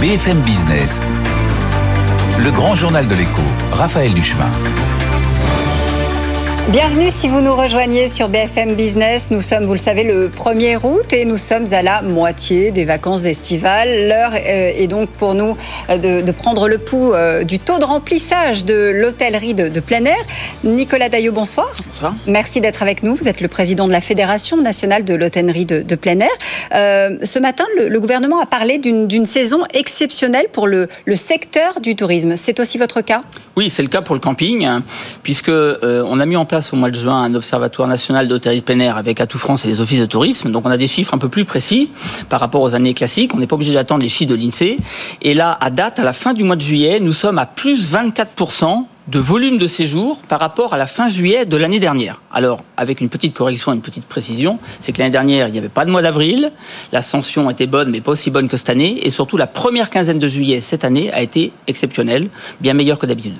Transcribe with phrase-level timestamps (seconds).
[0.00, 1.02] BFM Business,
[2.38, 4.48] le grand journal de l'écho, Raphaël Duchemin.
[6.70, 9.28] Bienvenue si vous nous rejoignez sur BFM Business.
[9.30, 12.84] Nous sommes, vous le savez, le 1er août et nous sommes à la moitié des
[12.84, 14.06] vacances estivales.
[14.06, 15.56] L'heure euh, est donc pour nous
[15.88, 20.18] euh, de, prendre le pouls euh, du taux de remplissage de l'hôtellerie de, plein air.
[20.62, 21.72] Nicolas Daillot, bonsoir.
[21.86, 22.14] Bonsoir.
[22.26, 23.14] Merci d'être avec nous.
[23.14, 26.28] Vous êtes le président de la Fédération nationale de l'hôtellerie de, plein air.
[27.24, 32.36] ce matin, le, gouvernement a parlé d'une saison exceptionnelle pour le, le secteur du tourisme.
[32.36, 33.22] C'est aussi votre cas?
[33.56, 34.68] Oui, c'est le cas pour le camping,
[35.22, 38.94] puisque on a mis en place au mois de juin un observatoire national d'hôtellerie plein
[38.94, 40.50] avec Atout France et les offices de tourisme.
[40.50, 41.90] Donc on a des chiffres un peu plus précis
[42.28, 43.34] par rapport aux années classiques.
[43.34, 44.76] On n'est pas obligé d'attendre les chiffres de l'INSEE.
[45.22, 47.92] Et là, à date, à la fin du mois de juillet, nous sommes à plus
[47.92, 52.20] 24% de volume de séjour par rapport à la fin juillet de l'année dernière.
[52.30, 55.70] Alors, avec une petite correction, une petite précision, c'est que l'année dernière, il n'y avait
[55.70, 56.52] pas de mois d'avril,
[56.92, 60.18] l'ascension était bonne, mais pas aussi bonne que cette année, et surtout la première quinzaine
[60.18, 62.28] de juillet cette année a été exceptionnelle,
[62.60, 63.36] bien meilleure que d'habitude.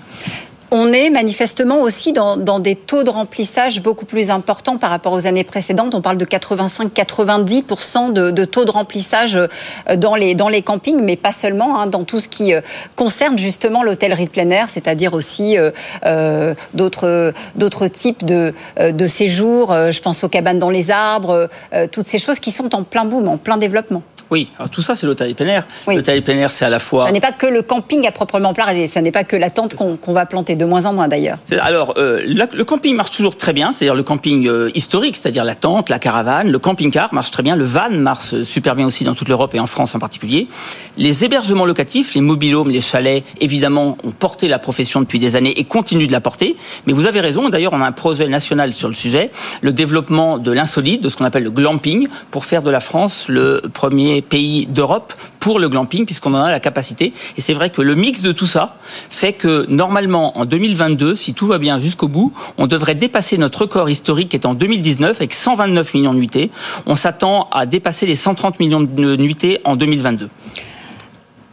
[0.70, 5.26] On est manifestement aussi dans, des taux de remplissage beaucoup plus importants par rapport aux
[5.26, 5.94] années précédentes.
[5.94, 11.16] On parle de 85-90% de, taux de remplissage euh, dans les, dans les campings, mais
[11.16, 12.60] pas seulement, hein, dans tout ce qui euh,
[12.96, 19.74] concerne justement l'hôtellerie de plein air, c'est-à-dire aussi euh, d'autres, d'autres types de, de séjours.
[19.90, 21.48] Je pense aux cabanes dans les arbres,
[21.92, 24.02] toutes ces choses qui sont en plein boom, en plein développement.
[24.30, 25.66] Oui, alors tout ça, c'est l'hôtel plein air.
[25.86, 27.06] L'hôtel plein air, c'est à la fois.
[27.06, 29.74] Ça n'est pas que le camping à proprement parler, ça n'est pas que la tente
[29.74, 31.38] qu'on va planter, de moins en moins d'ailleurs.
[31.60, 35.54] Alors, euh, le camping marche toujours très bien, c'est-à-dire le camping euh, historique, c'est-à-dire la
[35.54, 39.14] tente, la caravane, le camping-car marche très bien, le van marche super bien aussi dans
[39.14, 40.48] toute l'Europe et en France en particulier.
[40.96, 45.58] Les hébergements locatifs, les mobilhomes, les chalets, évidemment, ont porté la profession depuis des années
[45.58, 46.56] et continuent de la porter.
[46.86, 49.30] Mais vous avez raison, d'ailleurs, on a un projet national sur le sujet,
[49.62, 53.26] le développement de l'insolite, de ce qu'on appelle le glamping, pour faire de la France
[53.28, 57.12] le premier pays d'Europe pour le glamping, puisqu'on en a la capacité.
[57.36, 58.76] Et c'est vrai que le mix de tout ça
[59.10, 63.62] fait que normalement, en 2022, si tout va bien jusqu'au bout, on devrait dépasser notre
[63.62, 66.50] record historique qui est en 2019 avec 129 millions de nuitées.
[66.86, 70.28] On s'attend à dépasser les 130 millions de nuitées en 2022.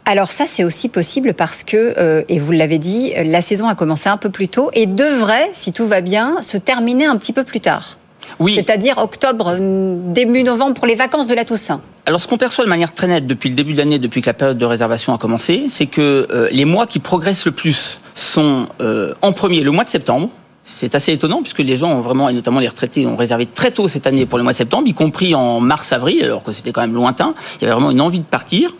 [0.08, 3.74] Alors ça, c'est aussi possible parce que, euh, et vous l'avez dit, la saison a
[3.74, 7.32] commencé un peu plus tôt et devrait, si tout va bien, se terminer un petit
[7.32, 7.98] peu plus tard.
[8.38, 8.54] Oui.
[8.54, 11.80] C'est-à-dire octobre, début novembre pour les vacances de la Toussaint.
[12.06, 14.28] Alors, ce qu'on perçoit de manière très nette depuis le début de l'année, depuis que
[14.28, 17.98] la période de réservation a commencé, c'est que euh, les mois qui progressent le plus
[18.14, 20.30] sont euh, en premier le mois de septembre,
[20.66, 23.70] c'est assez étonnant puisque les gens ont vraiment, et notamment les retraités, ont réservé très
[23.70, 26.72] tôt cette année pour le mois de septembre, y compris en mars-avril, alors que c'était
[26.72, 27.34] quand même lointain.
[27.56, 28.74] Il y avait vraiment une envie de partir.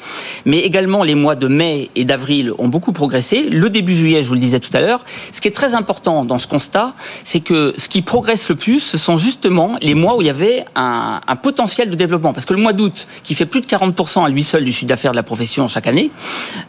[0.45, 3.45] Mais également, les mois de mai et d'avril ont beaucoup progressé.
[3.45, 5.05] Le début juillet, je vous le disais tout à l'heure.
[5.33, 8.81] Ce qui est très important dans ce constat, c'est que ce qui progresse le plus,
[8.81, 12.33] ce sont justement les mois où il y avait un, un potentiel de développement.
[12.33, 14.89] Parce que le mois d'août, qui fait plus de 40% à lui seul du chiffre
[14.89, 16.11] d'affaires de la profession chaque année,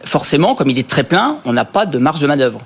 [0.03, 2.61] forcément, comme il est très plein, on n'a pas de marge de manœuvre.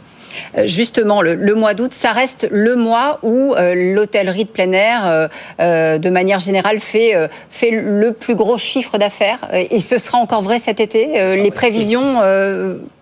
[0.58, 5.30] Euh, justement, le, mois d'août, ça reste le mois où euh, l'hôtellerie de plein air,
[5.60, 7.14] euh, de manière générale, fait,
[7.50, 9.40] fait le plus gros chiffre d'affaires.
[9.54, 11.36] Et ce sera encore vrai cet été.
[11.36, 12.22] les prévisions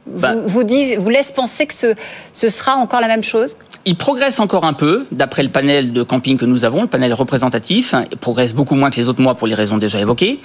[0.06, 0.34] bah.
[0.44, 1.94] vous, disent, vous laissent penser que ce,
[2.34, 3.58] ce sera encore la même chose?
[3.90, 7.12] Il progresse encore un peu, d'après le panel de camping que nous avons, le panel
[7.12, 7.96] représentatif.
[8.12, 10.38] Il progresse beaucoup moins que les autres mois pour les raisons déjà évoquées.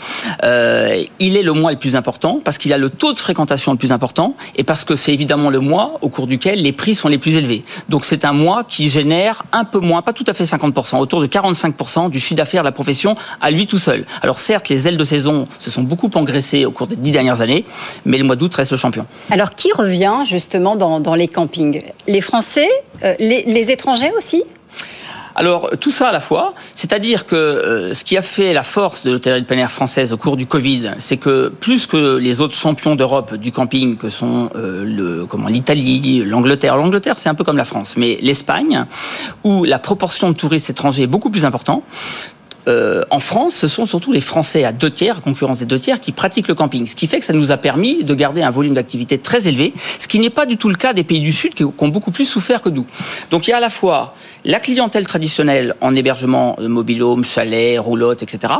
[0.44, 3.72] Euh, il est le mois le plus important parce qu'il a le taux de fréquentation
[3.72, 6.94] le plus important et parce que c'est évidemment le mois au cours duquel les prix
[6.94, 7.60] sont les plus élevés.
[7.90, 11.20] Donc c'est un mois qui génère un peu moins, pas tout à fait 50%, autour
[11.20, 14.06] de 45% du chiffre d'affaires de la profession à lui tout seul.
[14.22, 17.42] Alors certes, les ailes de saison se sont beaucoup engraissées au cours des dix dernières
[17.42, 17.66] années,
[18.06, 19.04] mais le mois d'août reste le champion.
[19.30, 21.82] Alors qui revient justement dans, les campings?
[22.08, 22.70] Les Français?
[23.02, 23.14] Euh,
[23.70, 24.42] étrangers aussi?
[25.36, 29.02] Alors tout ça à la fois, c'est-à-dire que euh, ce qui a fait la force
[29.02, 32.40] de l'hôtellerie de plein air française au cours du Covid, c'est que plus que les
[32.40, 37.56] autres champions d'Europe du camping, que sont euh, l'Italie, l'Angleterre, l'Angleterre c'est un peu comme
[37.56, 38.84] la France, mais l'Espagne,
[39.42, 41.82] où la proportion de touristes étrangers est beaucoup plus importante,
[42.66, 46.00] euh, en France, ce sont surtout les Français à deux tiers, concurrence des deux tiers,
[46.00, 46.86] qui pratiquent le camping.
[46.86, 49.74] Ce qui fait que ça nous a permis de garder un volume d'activité très élevé,
[49.98, 52.10] ce qui n'est pas du tout le cas des pays du Sud qui ont beaucoup
[52.10, 52.86] plus souffert que nous.
[53.30, 54.14] Donc il y a à la fois
[54.44, 58.52] la clientèle traditionnelle en hébergement, mobile home, chalet, roulotte, etc.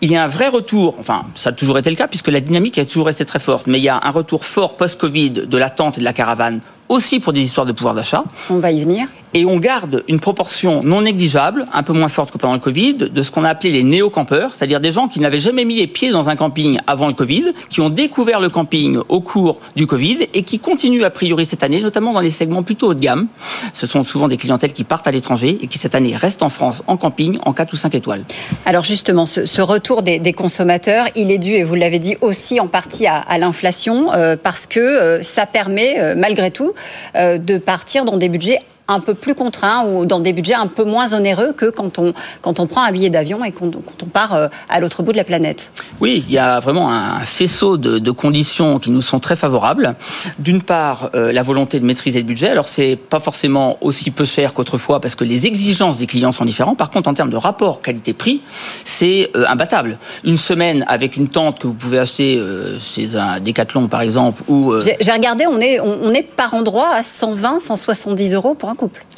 [0.00, 2.40] il y a un vrai retour, enfin ça a toujours été le cas puisque la
[2.40, 5.58] dynamique a toujours resté très forte, mais il y a un retour fort post-Covid de
[5.58, 8.24] l'attente et de la caravane aussi pour des histoires de pouvoir d'achat.
[8.50, 9.06] On va y venir.
[9.32, 12.94] Et on garde une proportion non négligeable, un peu moins forte que pendant le Covid,
[12.94, 15.86] de ce qu'on a appelé les néo-campeurs, c'est-à-dire des gens qui n'avaient jamais mis les
[15.86, 19.86] pieds dans un camping avant le Covid, qui ont découvert le camping au cours du
[19.86, 23.00] Covid et qui continuent a priori cette année, notamment dans les segments plutôt haut de
[23.00, 23.28] gamme.
[23.72, 26.48] Ce sont souvent des clientèles qui partent à l'étranger et qui cette année restent en
[26.48, 28.24] France en camping en 4 ou 5 étoiles.
[28.66, 32.66] Alors justement, ce, retour des, consommateurs, il est dû, et vous l'avez dit, aussi en
[32.66, 36.72] partie à, l'inflation, euh, parce que euh, ça permet, euh, malgré tout,
[37.14, 38.58] de partir dans des budgets
[38.90, 42.12] un peu plus contraint ou dans des budgets un peu moins onéreux que quand on,
[42.42, 45.16] quand on prend un billet d'avion et quand, on part euh, à l'autre bout de
[45.16, 45.70] la planète.
[46.00, 49.94] Oui, il y a vraiment un faisceau de, conditions qui nous sont très favorables.
[50.38, 52.48] D'une part, euh, la volonté de maîtriser le budget.
[52.48, 56.44] Alors, c'est pas forcément aussi peu cher qu'autrefois parce que les exigences des clients sont
[56.44, 56.76] différentes.
[56.76, 58.40] Par contre, en termes de rapport qualité-prix,
[58.84, 59.98] c'est euh, imbattable.
[60.24, 62.42] Une semaine avec une tente que vous pouvez acheter
[62.80, 64.74] chez un Decathlon, par exemple, ou...
[64.80, 68.74] J'ai regardé, on est, on, est par endroit à 120, 170 euros pour un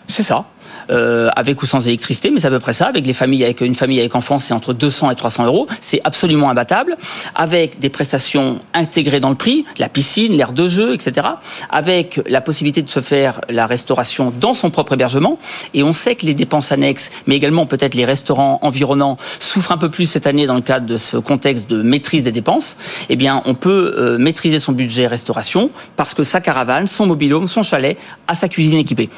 [0.08, 0.46] c'est ça.
[0.90, 2.86] Euh, avec ou sans électricité, mais c'est à peu près ça.
[2.86, 5.66] Avec les familles, avec une famille avec enfants, c'est entre 200 et 300 euros.
[5.80, 6.96] C'est absolument imbattable.
[7.34, 11.26] Avec des prestations intégrées dans le prix, la piscine, l'aire de jeu, etc.
[11.70, 15.38] Avec la possibilité de se faire la restauration dans son propre hébergement.
[15.72, 19.78] Et on sait que les dépenses annexes, mais également peut-être les restaurants environnants, souffrent un
[19.78, 22.76] peu plus cette année dans le cadre de ce contexte de maîtrise des dépenses.
[23.08, 27.46] Eh bien, on peut euh, maîtriser son budget restauration parce que sa caravane, son mobilhome,
[27.48, 29.08] son chalet a sa cuisine équipée.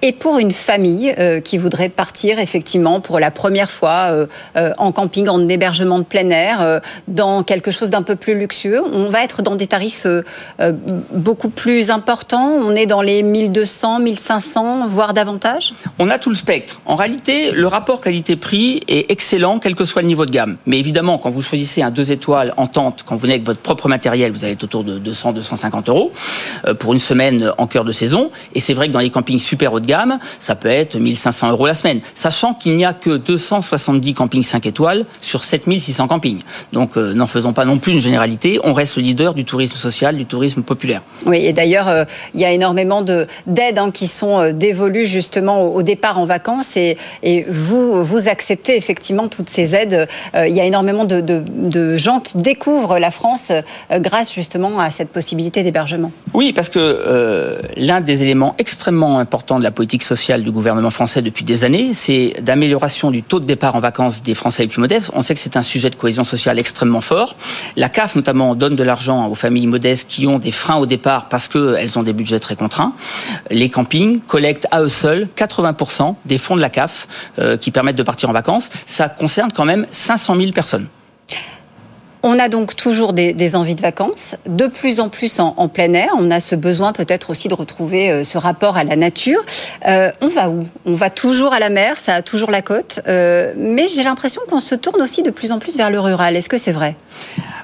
[0.00, 4.72] Et pour une famille euh, qui voudrait partir effectivement pour la première fois euh, euh,
[4.78, 9.08] en camping, en hébergement de plein air, dans quelque chose d'un peu plus luxueux, on
[9.08, 10.06] va être dans des tarifs
[11.12, 12.48] beaucoup plus importants.
[12.48, 15.72] On est dans les 1200, 1500, voire davantage?
[15.98, 16.80] On a tout le spectre.
[16.86, 20.56] En réalité, le rapport qualité-prix est excellent, quel que soit le niveau de gamme.
[20.66, 23.60] Mais évidemment, quand vous choisissez un 2 étoiles en tente, quand vous venez avec votre
[23.60, 26.12] propre matériel, vous allez être autour de 200, 250 euros
[26.78, 28.30] pour une semaine en cœur de saison.
[28.54, 31.50] Et c'est vrai que dans les campings super haut de gamme, ça peut être 1500
[31.50, 36.40] euros la semaine, sachant qu'il n'y a que 270 campings 5 étoiles sur 7600 campings.
[36.72, 39.76] Donc euh, n'en faisons pas non plus une généralité, on reste le leader du tourisme
[39.76, 41.02] social, du tourisme populaire.
[41.26, 42.04] Oui, et d'ailleurs, euh,
[42.34, 46.76] il y a énormément d'aides hein, qui sont euh, dévolues justement au, départ en vacances
[46.76, 50.06] et, et, vous, vous acceptez effectivement toutes ces aides.
[50.34, 53.52] il y a énormément de, de, gens qui découvrent la France
[53.90, 56.12] grâce justement à cette possibilité d'hébergement.
[56.34, 61.22] Oui, parce que l'un des éléments extrêmement importants de la politique sociale du gouvernement français
[61.22, 64.80] depuis des années, c'est d'amélioration du taux de départ en vacances des Français les plus
[64.80, 65.08] modestes.
[65.14, 67.36] On sait que c'est un sujet de cohésion sociale extrêmement fort.
[67.76, 71.28] La CAF, notamment, donne de l'argent aux familles modestes qui ont des freins au départ
[71.28, 72.92] parce qu'elles ont des budgets très contraints.
[73.52, 77.06] Les campings collectent à eux seuls 80% des fonds de la CAF
[77.38, 78.70] euh, qui permettent de partir en vacances.
[78.84, 80.88] Ça concerne quand même 500 000 personnes.
[82.30, 86.10] On a donc toujours des, envies de vacances, de plus en plus en, plein air.
[86.18, 89.42] On a ce besoin peut-être aussi de retrouver euh, ce rapport à la nature.
[89.86, 90.66] Euh, on va où?
[90.84, 94.42] On va toujours à la mer, ça a toujours la côte, euh, mais j'ai l'impression
[94.46, 96.36] qu'on se tourne aussi de plus en plus vers le rural.
[96.36, 96.96] Est-ce que c'est vrai?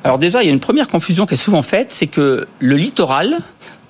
[0.02, 2.76] Alors déjà, il y a une première confusion qui est souvent faite, c'est que le
[2.76, 3.40] littoral,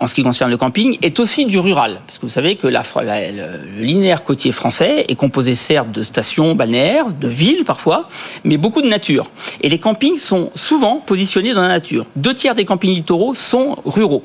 [0.00, 2.00] en ce qui concerne le camping, est aussi du rural.
[2.06, 6.54] Parce que vous savez que la, le, linéaire côtier français est composé certes de stations
[6.54, 8.08] balnéaires, de villes parfois,
[8.44, 9.30] mais beaucoup de nature.
[9.62, 12.06] Et les campings sont souvent positionnés dans la nature.
[12.16, 14.24] Deux tiers des campings littoraux sont ruraux.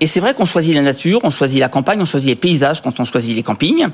[0.00, 2.82] Et c'est vrai qu'on choisit la nature, on choisit la campagne, on choisit les paysages
[2.82, 3.88] quand on choisit les campings.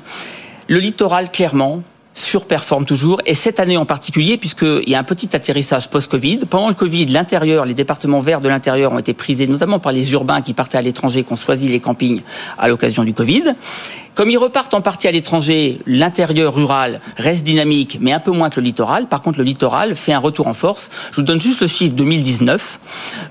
[0.67, 1.81] Le littoral, clairement,
[2.13, 6.39] surperforme toujours, et cette année en particulier, puisqu'il y a un petit atterrissage post-Covid.
[6.49, 10.11] Pendant le Covid, l'intérieur, les départements verts de l'intérieur ont été prisés, notamment par les
[10.13, 12.21] urbains qui partaient à l'étranger, qui ont choisi les campings
[12.57, 13.55] à l'occasion du Covid.
[14.15, 18.51] Comme ils repartent en partie à l'étranger, l'intérieur rural reste dynamique, mais un peu moins
[18.51, 19.07] que le littoral.
[19.07, 20.91] Par contre, le littoral fait un retour en force.
[21.11, 22.79] Je vous donne juste le chiffre 2019.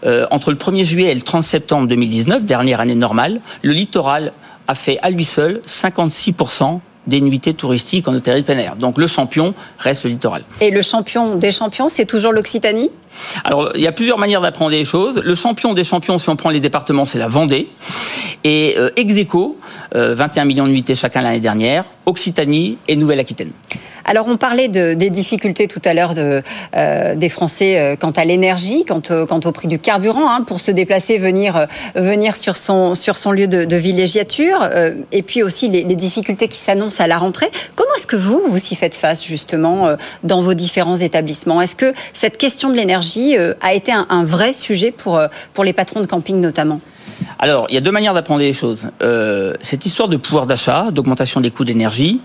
[0.04, 4.32] Euh, entre le 1er juillet et le 30 septembre 2019, dernière année normale, le littoral
[4.66, 8.76] a fait à lui seul 56% des nuitées touristiques en hôtellerie plein air.
[8.76, 10.42] Donc le champion reste le littoral.
[10.60, 12.90] Et le champion des champions, c'est toujours l'Occitanie?
[13.44, 15.20] Alors il y a plusieurs manières d'apprendre les choses.
[15.22, 17.70] Le champion des champions, si on prend les départements, c'est la Vendée.
[18.44, 19.58] Et euh, Execo,
[19.94, 23.52] 21 euh, millions de nuitées chacun l'année dernière, Occitanie et Nouvelle-Aquitaine.
[24.04, 28.24] Alors on parlait de, des difficultés tout à l'heure euh, des Français euh, quant à
[28.24, 29.00] l'énergie, quant,
[29.44, 32.94] au prix du carburant, hein, pour se déplacer, venir, euh, venir sur, son,
[33.32, 34.68] lieu de, villégiature,
[35.12, 37.50] et puis aussi les, difficultés qui s'annoncent à la rentrée.
[37.76, 39.94] Comment est-ce que vous, vous s'y faites face justement
[40.24, 41.60] dans vos différents établissements?
[41.60, 46.06] Est-ce que cette question de l'énergie a été un, vrai sujet pour les patrons de
[46.06, 46.80] camping notamment?
[47.38, 48.88] Alors, il y a deux manières d'apprendre les choses.
[49.60, 52.20] cette histoire de pouvoir d'achat, d'augmentation des coûts d'énergie,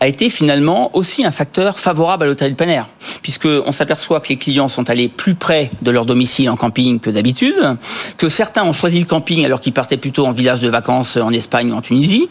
[0.00, 2.88] a été finalement aussi un facteur favorable à l'hôtel plein air,
[3.20, 7.10] puisqu'on s'aperçoit que les clients sont allés plus près de leur domicile en camping que
[7.10, 7.76] d'habitude,
[8.16, 11.30] que certains ont choisi le camping alors qu'ils partaient plutôt en village de vacances en
[11.32, 12.30] Espagne ou en Tunisie.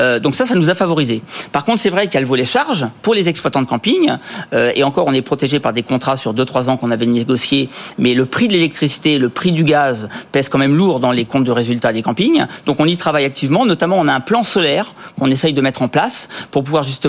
[0.00, 1.22] Euh, donc ça, ça nous a favorisé.
[1.52, 4.10] Par contre, c'est vrai qu'il y a le volet charge pour les exploitants de camping,
[4.52, 7.68] euh, et encore, on est protégé par des contrats sur 2-3 ans qu'on avait négociés,
[7.96, 11.24] mais le prix de l'électricité, le prix du gaz pèse quand même lourd dans les
[11.24, 12.44] comptes de résultats des campings.
[12.66, 15.82] Donc on y travaille activement, notamment on a un plan solaire qu'on essaye de mettre
[15.82, 17.03] en place pour pouvoir justement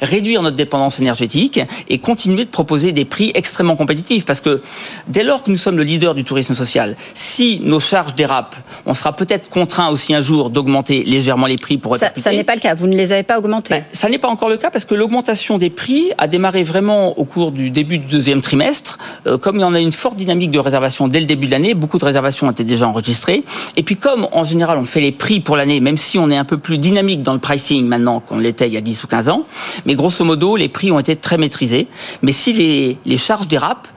[0.00, 4.24] réduire notre dépendance énergétique et continuer de proposer des prix extrêmement compétitifs.
[4.24, 4.62] Parce que
[5.08, 8.94] dès lors que nous sommes le leader du tourisme social, si nos charges dérapent, on
[8.94, 12.54] sera peut-être contraint aussi un jour d'augmenter légèrement les prix pour Ça, ça n'est pas
[12.54, 14.70] le cas, vous ne les avez pas augmentés ben, Ça n'est pas encore le cas
[14.70, 18.98] parce que l'augmentation des prix a démarré vraiment au cours du début du deuxième trimestre.
[19.26, 21.52] Euh, comme il y en a une forte dynamique de réservation dès le début de
[21.52, 23.42] l'année, beaucoup de réservations étaient déjà enregistrées.
[23.76, 26.36] Et puis comme en général on fait les prix pour l'année, même si on est
[26.36, 29.06] un peu plus dynamique dans le pricing maintenant qu'on l'était il y a 10 ou
[29.06, 29.39] 15 ans,
[29.86, 31.86] mais grosso modo les prix ont été très maîtrisés.
[32.22, 33.88] Mais si les, charges dérapent,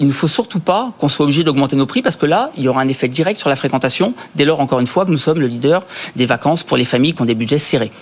[0.00, 2.64] il ne faut surtout pas qu'on soit obligé d'augmenter nos prix parce que là, il
[2.64, 5.18] y aura un effet direct sur la fréquentation, dès lors, encore une fois, que nous
[5.18, 5.84] sommes le leader
[6.16, 7.92] des vacances pour les familles qui ont des budgets serrés.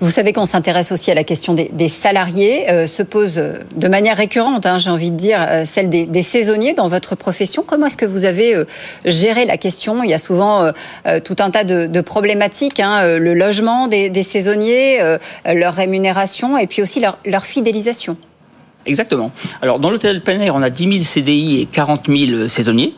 [0.00, 3.88] Vous savez qu'on s'intéresse aussi à la question des, salariés, euh, se pose euh, de
[3.88, 7.64] manière récurrente, hein, j'ai envie de dire, euh, celle des, saisonniers dans votre profession.
[7.64, 8.56] Comment est-ce que vous avez
[9.04, 10.02] géré la question?
[10.02, 10.72] Il y a souvent
[11.24, 14.98] tout un tas de, problématiques, hein, le logement des, saisonniers,
[15.46, 18.16] leur rémunération et puis aussi leur fidélisation.
[18.86, 19.32] Exactement.
[19.62, 22.94] Alors, dans l'hôtel plein on a 10 000 CDI et 40 000 saisonniers.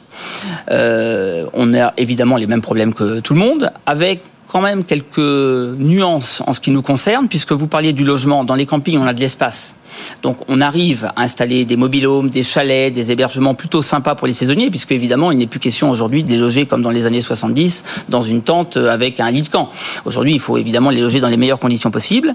[0.71, 5.19] Euh, on a évidemment les mêmes problèmes que tout le monde, avec quand même quelques
[5.19, 8.45] nuances en ce qui nous concerne, puisque vous parliez du logement.
[8.45, 9.75] Dans les campings, on a de l'espace.
[10.23, 14.33] Donc on arrive à installer des mobilhomes, des chalets, des hébergements plutôt sympas pour les
[14.33, 17.23] saisonniers, puisque évidemment il n'est plus question aujourd'hui de les loger comme dans les années
[17.23, 19.69] 70 dans une tente avec un lit de camp.
[20.05, 22.35] Aujourd'hui il faut évidemment les loger dans les meilleures conditions possibles.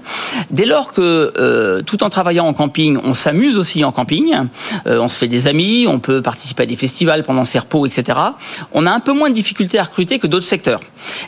[0.50, 4.34] Dès lors que euh, tout en travaillant en camping, on s'amuse aussi en camping,
[4.86, 7.86] euh, on se fait des amis, on peut participer à des festivals pendant ses repos,
[7.86, 8.18] etc.
[8.72, 10.80] On a un peu moins de difficultés à recruter que d'autres secteurs.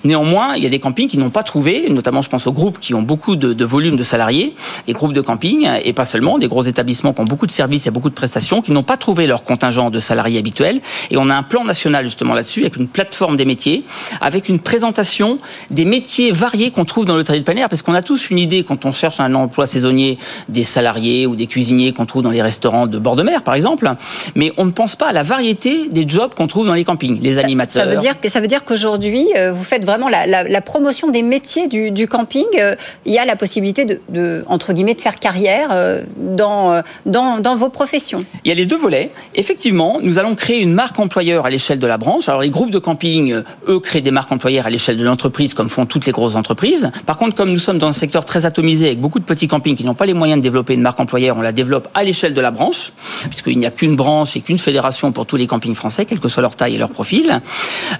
[0.04, 2.78] Néanmoins, il y a des campings qui n'ont pas trouvé, notamment je pense aux groupes
[2.78, 4.54] qui ont beaucoup de, volume de salariés,
[4.86, 7.86] des groupes de camping, et pas seulement des gros établissements qui ont beaucoup de services
[7.86, 10.80] et beaucoup de prestations, qui n'ont pas trouvé leur contingent de salariés habituels.
[11.10, 13.84] Et on a un plan national justement là-dessus, avec une plateforme des métiers,
[14.20, 15.38] avec une présentation
[15.70, 18.62] des métiers variés qu'on trouve dans le de plein parce qu'on a tous une idée
[18.62, 20.18] quand on cherche un emploi saisonnier
[20.48, 23.54] des salariés ou des cuisiniers qu'on trouve dans les restaurants de bord de mer, par
[23.54, 23.90] exemple,
[24.34, 27.20] mais on ne pense pas à la variété des jobs qu'on trouve dans les campings,
[27.20, 27.82] les animateurs.
[27.82, 31.22] Ça veut dire que ça veut dire qu'aujourd'hui, euh, vous faites vraiment la, promotion des
[31.22, 32.44] métiers du, camping.
[32.58, 37.56] Euh, il y a la possibilité de, entre guillemets de faire carrière euh, dans, dans,
[37.56, 39.10] vos professions Il y a les deux volets.
[39.34, 42.28] Effectivement, nous allons créer une marque employeur à l'échelle de la branche.
[42.28, 45.54] Alors les groupes de camping, euh, eux, créent des marques employeurs à l'échelle de l'entreprise,
[45.54, 46.90] comme font toutes les grosses entreprises.
[47.06, 49.76] Par contre, comme nous sommes dans un secteur très atomisé, avec beaucoup de petits campings
[49.76, 52.34] qui n'ont pas les moyens de développer une marque employeur, on la développe à l'échelle
[52.34, 52.92] de la branche,
[53.28, 56.28] puisqu'il n'y a qu'une branche et qu'une fédération pour tous les campings français, quelle que
[56.28, 57.40] soit leur taille et leur profil.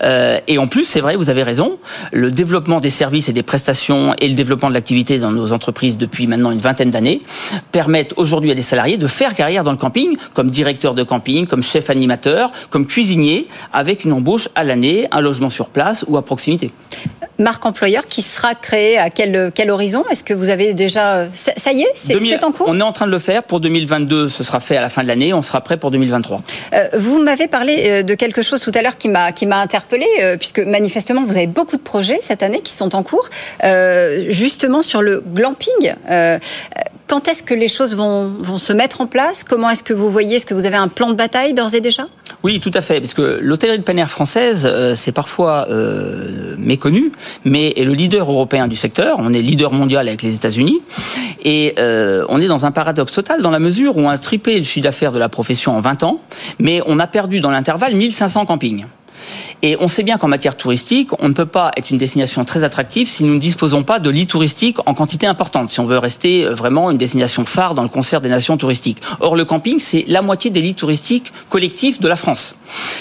[0.02, 1.78] Euh, et en plus, c'est vrai, vous avez raison,
[2.12, 5.96] le développement des services et des prestations et le développement de l'activité dans nos entreprises
[5.96, 7.22] depuis maintenant une vingtaine d'années
[7.96, 11.46] permettent aujourd'hui à des salariés de faire carrière dans le camping, comme directeur de camping,
[11.46, 16.18] comme chef animateur, comme cuisinier, avec une embauche à l'année, un logement sur place ou
[16.18, 16.70] à proximité
[17.38, 20.04] marque employeur qui sera créée à quel, quel horizon?
[20.10, 21.26] Est-ce que vous avez déjà...
[21.34, 22.66] Ça, y est C'est en cours?
[22.68, 23.42] On est en train de le faire.
[23.42, 25.32] Pour 2022, ce sera fait à la fin de l'année.
[25.34, 26.42] On sera prêt pour 2023.
[26.72, 30.36] Euh, vous m'avez parlé euh, de quelque chose tout à l'heure qui m'a interpellé, euh,
[30.36, 33.28] puisque manifestement, vous avez beaucoup de projets cette année qui sont en cours,
[34.28, 35.94] justement sur le glamping.
[37.06, 39.44] Quand est-ce que les choses vont, se mettre en place?
[39.44, 40.36] Comment est-ce que vous voyez?
[40.36, 42.06] Est-ce que vous avez un plan de bataille d'ores et déjà?
[42.42, 43.00] Oui, tout à fait.
[43.00, 45.66] Parce que l'hôtellerie de air française, c'est parfois
[46.58, 47.12] méconnu
[47.44, 49.16] mais est le leader européen du secteur.
[49.18, 50.80] On est leader mondial avec les États-Unis.
[51.44, 54.58] Et euh, on est dans un paradoxe total dans la mesure où on a triplé
[54.58, 56.20] le chiffre d'affaires de la profession en 20 ans,
[56.58, 58.84] mais on a perdu dans l'intervalle 1500 campings.
[59.62, 62.64] Et on sait bien qu'en matière touristique, on ne peut pas être une destination très
[62.64, 65.98] attractive si nous ne disposons pas de lits touristiques en quantité importante, si on veut
[65.98, 68.98] rester euh, vraiment une destination phare dans le concert des nations touristiques.
[69.20, 72.54] Or, le camping, c'est la moitié des lits touristiques collectifs de la France.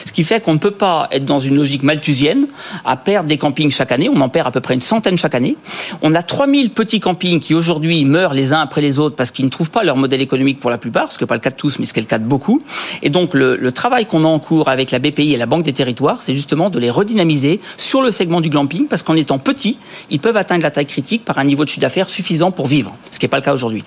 [0.05, 2.48] Ce qui fait qu'on ne peut pas être dans une logique malthusienne
[2.86, 4.10] à perdre des campings chaque année.
[4.13, 5.57] On en perd à peu près une centaine chaque année.
[6.01, 9.45] On a 3000 petits campings qui aujourd'hui meurent les uns après les autres parce qu'ils
[9.45, 11.55] ne trouvent pas leur modèle économique pour la plupart, ce n'est pas le cas de
[11.55, 12.60] tous, mais ce qui le cas de beaucoup.
[13.01, 15.63] Et donc, le, le travail qu'on a en cours avec la BPI et la Banque
[15.63, 19.39] des Territoires, c'est justement de les redynamiser sur le segment du glamping parce qu'en étant
[19.39, 19.77] petits,
[20.10, 22.95] ils peuvent atteindre la taille critique par un niveau de chiffre d'affaires suffisant pour vivre,
[23.12, 23.84] ce qui n'est pas le cas aujourd'hui.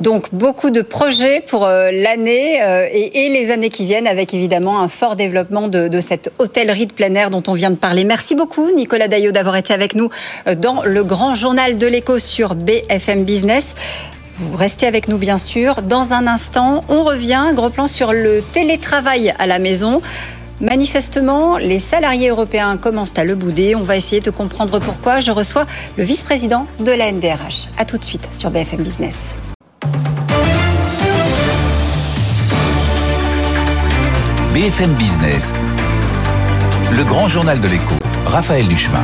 [0.00, 4.80] Donc beaucoup de projets pour euh, l'année euh, et, les années qui viennent, avec évidemment
[4.80, 8.04] un fort développement de, cette hôtellerie de plein air dont on vient de parler.
[8.04, 10.10] Merci beaucoup Nicolas Daillot d'avoir été avec nous
[10.46, 13.74] euh, dans le grand journal de l'écho sur BFM Business.
[14.34, 15.82] Vous restez avec nous bien sûr.
[15.82, 20.00] Dans un instant, on revient, gros plan sur le télétravail à la maison.
[20.60, 23.74] Manifestement, les salariés européens commencent à le bouder.
[23.74, 25.20] On va essayer de comprendre pourquoi.
[25.20, 27.68] Je reçois le vice-président de la NDRH.
[27.78, 29.34] A tout de suite sur BFM Business.
[34.54, 35.54] BFM Business,
[36.94, 37.94] le grand journal de l'écho,
[38.26, 39.02] Raphaël Duchemin.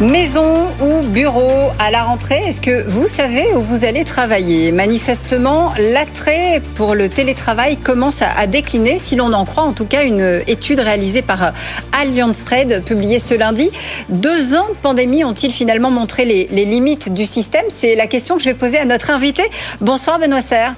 [0.00, 4.70] Maison ou bureau à la rentrée, est-ce que vous savez où vous allez travailler?
[4.70, 10.04] Manifestement, l'attrait pour le télétravail commence à, décliner, si l'on en croit en tout cas
[10.04, 11.52] une étude réalisée par
[12.00, 13.72] Allianz Trade publiée ce lundi.
[14.08, 17.64] Deux ans de pandémie ont-ils finalement montré les, les limites du système?
[17.70, 19.42] C'est la question que je vais poser à notre invité.
[19.80, 20.74] Bonsoir Benoît Serre.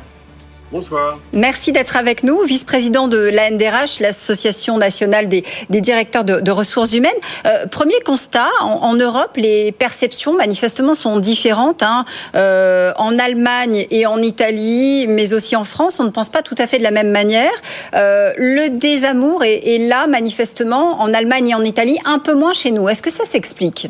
[0.72, 1.18] Bonsoir.
[1.32, 7.10] Merci d'être avec nous, vice-président de l'ANDRH, l'Association nationale des, directeurs de, ressources humaines.
[7.44, 11.82] Euh, premier constat, en, Europe, les perceptions manifestement sont différentes.
[11.82, 12.04] Hein.
[12.36, 16.54] Euh, en Allemagne et en Italie, mais aussi en France, on ne pense pas tout
[16.58, 17.50] à fait de la même manière.
[17.94, 22.52] Euh, le désamour est, est là, manifestement, en Allemagne et en Italie, un peu moins
[22.52, 22.88] chez nous.
[22.88, 23.88] Est-ce que ça s'explique?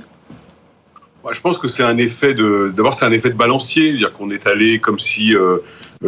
[1.31, 2.73] Je pense que c'est un effet de.
[2.75, 5.37] D'abord, c'est un effet de balancier, dire qu'on est allé comme si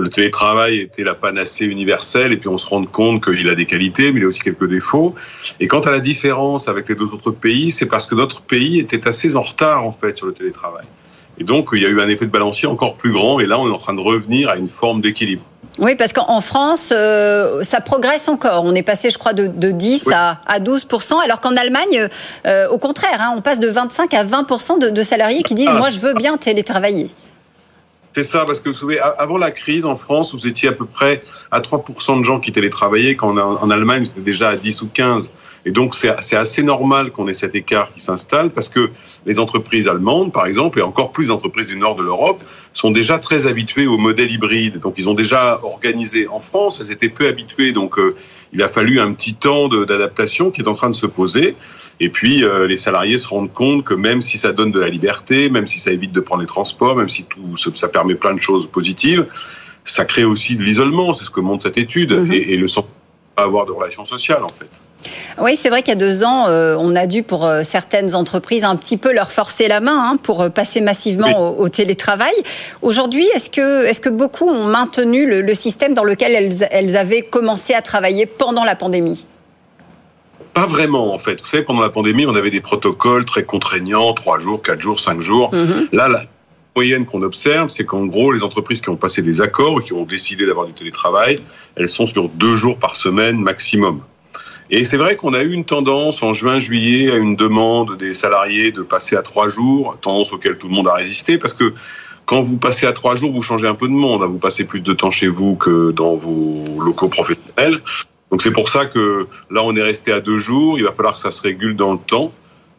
[0.01, 3.67] le télétravail était la panacée universelle et puis on se rend compte qu'il a des
[3.67, 5.15] qualités, mais il a aussi quelques défauts.
[5.61, 8.79] Et quant à la différence avec les deux autres pays, c'est parce que notre pays
[8.79, 10.87] était assez en retard en fait sur le télétravail.
[11.39, 13.59] Et donc il y a eu un effet de balancier encore plus grand et là
[13.59, 15.43] on est en train de revenir à une forme d'équilibre.
[15.79, 18.65] Oui, parce qu'en France, euh, ça progresse encore.
[18.65, 22.09] On est passé, je crois, de, 10 à, 12% alors qu'en Allemagne,
[22.47, 25.79] euh, au contraire, hein, on passe de 25 à 20 de, salariés qui disent ah.
[25.79, 27.09] Moi, je veux bien télétravailler.
[28.15, 30.85] C'est ça, parce que vous savez, avant la crise en France, vous étiez à peu
[30.85, 34.89] près à 3% de gens qui télétravaillaient, quand en, Allemagne, c'était déjà à 10 ou
[34.93, 35.33] 15.
[35.65, 38.91] Et donc, c'est assez normal qu'on ait cet écart qui s'installe, parce que
[39.25, 42.43] les entreprises allemandes, par exemple, et encore plus les entreprises du nord de l'Europe,
[42.75, 44.79] sont déjà très habituées au modèle hybride.
[44.79, 48.15] Donc, ils ont déjà organisé en France, elles étaient peu habituées, donc euh,
[48.53, 51.55] il a fallu un petit temps d'adaptation qui est en train de se poser.
[52.03, 54.89] Et puis, euh, les salariés se rendent compte que même si ça donne de la
[54.89, 58.35] liberté, même si ça évite de prendre les transports, même si tout ça permet plein
[58.35, 59.25] de choses positives,
[59.85, 61.13] ça crée aussi de l'isolement.
[61.13, 62.13] C'est ce que montre cette étude.
[62.13, 62.33] Mhm.
[62.33, 62.87] Et, le sens
[63.37, 64.67] pas avoir de relations sociales, en fait.
[65.41, 68.17] Oui, c'est vrai qu'il y a deux ans, euh, on a dû pour euh, certaines
[68.17, 72.35] entreprises un petit peu leur forcer la main hein, pour passer massivement au, télétravail.
[72.83, 77.23] Aujourd'hui, est-ce que, est que beaucoup ont maintenu le, système dans lequel elles, elles avaient
[77.23, 79.25] commencé à travailler pendant la pandémie?
[80.55, 81.41] Pas vraiment, en fait.
[81.41, 85.01] Vous savez, pendant la pandémie, on avait des protocoles très contraignants, trois jours, quatre jours,
[85.01, 85.55] cinq jours.
[85.55, 85.89] Mhm.
[85.93, 86.25] Là, la
[86.77, 89.93] moyenne qu'on observe, c'est qu'en gros, les entreprises qui ont passé des accords et qui
[89.93, 91.37] ont décidé d'avoir du télétravail,
[91.77, 94.01] elles sont sur deux jours par semaine maximum.
[94.71, 98.73] Et c'est vrai qu'on a eu une tendance en juin-juillet à une demande des salariés
[98.73, 101.75] de passer à trois jours, tendance auquel tout le monde a résisté, parce que
[102.25, 104.23] quand vous passez à trois jours, vous changez un peu de monde.
[104.23, 104.29] Hein.
[104.29, 107.83] Vous passez plus de temps chez vous que dans vos locaux professionnels.
[108.33, 110.79] Donc c'est pour ça que là, on est resté à deux jours.
[110.79, 112.33] Il va falloir que ça se régule dans le temps.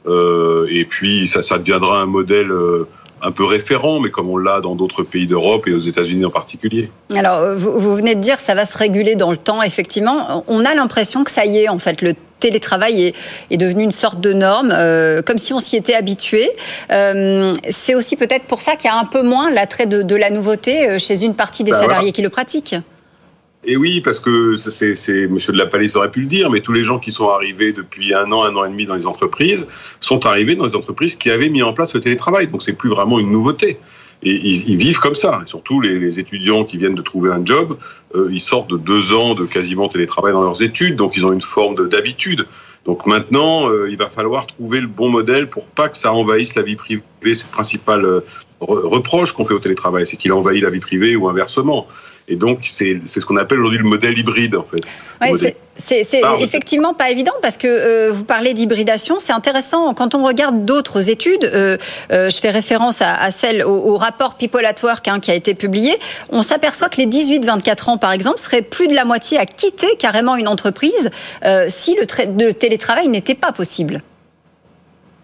[0.08, 2.90] Euh, et puis, ça, ça, deviendra un modèle euh,
[3.24, 6.30] un peu référent, mais comme on l'a dans d'autres pays d'Europe et aux États-Unis en
[6.30, 6.92] particulier.
[7.16, 10.44] Alors, euh, vous, vous, venez de dire ça va se réguler dans le temps, effectivement.
[10.48, 13.16] On a l'impression que ça y est, en fait, le télétravail est,
[13.52, 16.50] est devenu une sorte de norme, euh, comme si on s'y était habitué.
[16.92, 20.16] Euh, c'est aussi peut-être pour ça qu'il y a un peu moins l'attrait de, de,
[20.16, 22.76] la nouveauté chez une partie des bah, salariés qui le pratiquent.
[23.66, 26.74] Et oui, parce que c'est, Monsieur de la Palisse aurait pu le dire, mais tous
[26.74, 29.68] les gens qui sont arrivés depuis un an, un an et demi dans les entreprises
[30.02, 32.48] sont arrivés dans les entreprises qui avaient mis en place le télétravail.
[32.48, 33.78] Donc c'est plus vraiment une nouveauté.
[34.26, 35.42] Et ils, vivent comme ça.
[35.44, 37.78] Et surtout les, étudiants qui viennent de trouver un job,
[38.16, 41.34] euh, ils sortent de deux ans de quasiment télétravail dans leurs études, donc ils ont
[41.34, 42.46] une forme d'habitude.
[42.86, 46.56] Donc maintenant, euh, il va falloir trouver le bon modèle pour pas que ça envahisse
[46.56, 47.04] la vie privée.
[47.22, 48.22] C'est le principal euh,
[48.66, 51.88] reproche qu'on fait au télétravail, c'est qu'il envahit la vie privée ou inversement.
[52.28, 54.80] Et donc, c'est ce qu'on appelle aujourd'hui le modèle hybride, en fait.
[55.76, 59.18] c'est effectivement pas évident parce que euh, vous parlez d'hybridation.
[59.20, 61.44] C'est intéressant quand on regarde d'autres études.
[61.44, 61.78] Euh,
[62.12, 65.54] euh, je fais référence à, celle au, rapport People at Work hein, qui a été
[65.54, 65.98] publié.
[66.30, 69.98] On s'aperçoit que les 18-24 ans, par exemple, seraient plus de la moitié à quitter
[69.98, 71.10] carrément une entreprise
[71.68, 72.06] si le,
[72.38, 74.02] le télétravail n'était pas possible.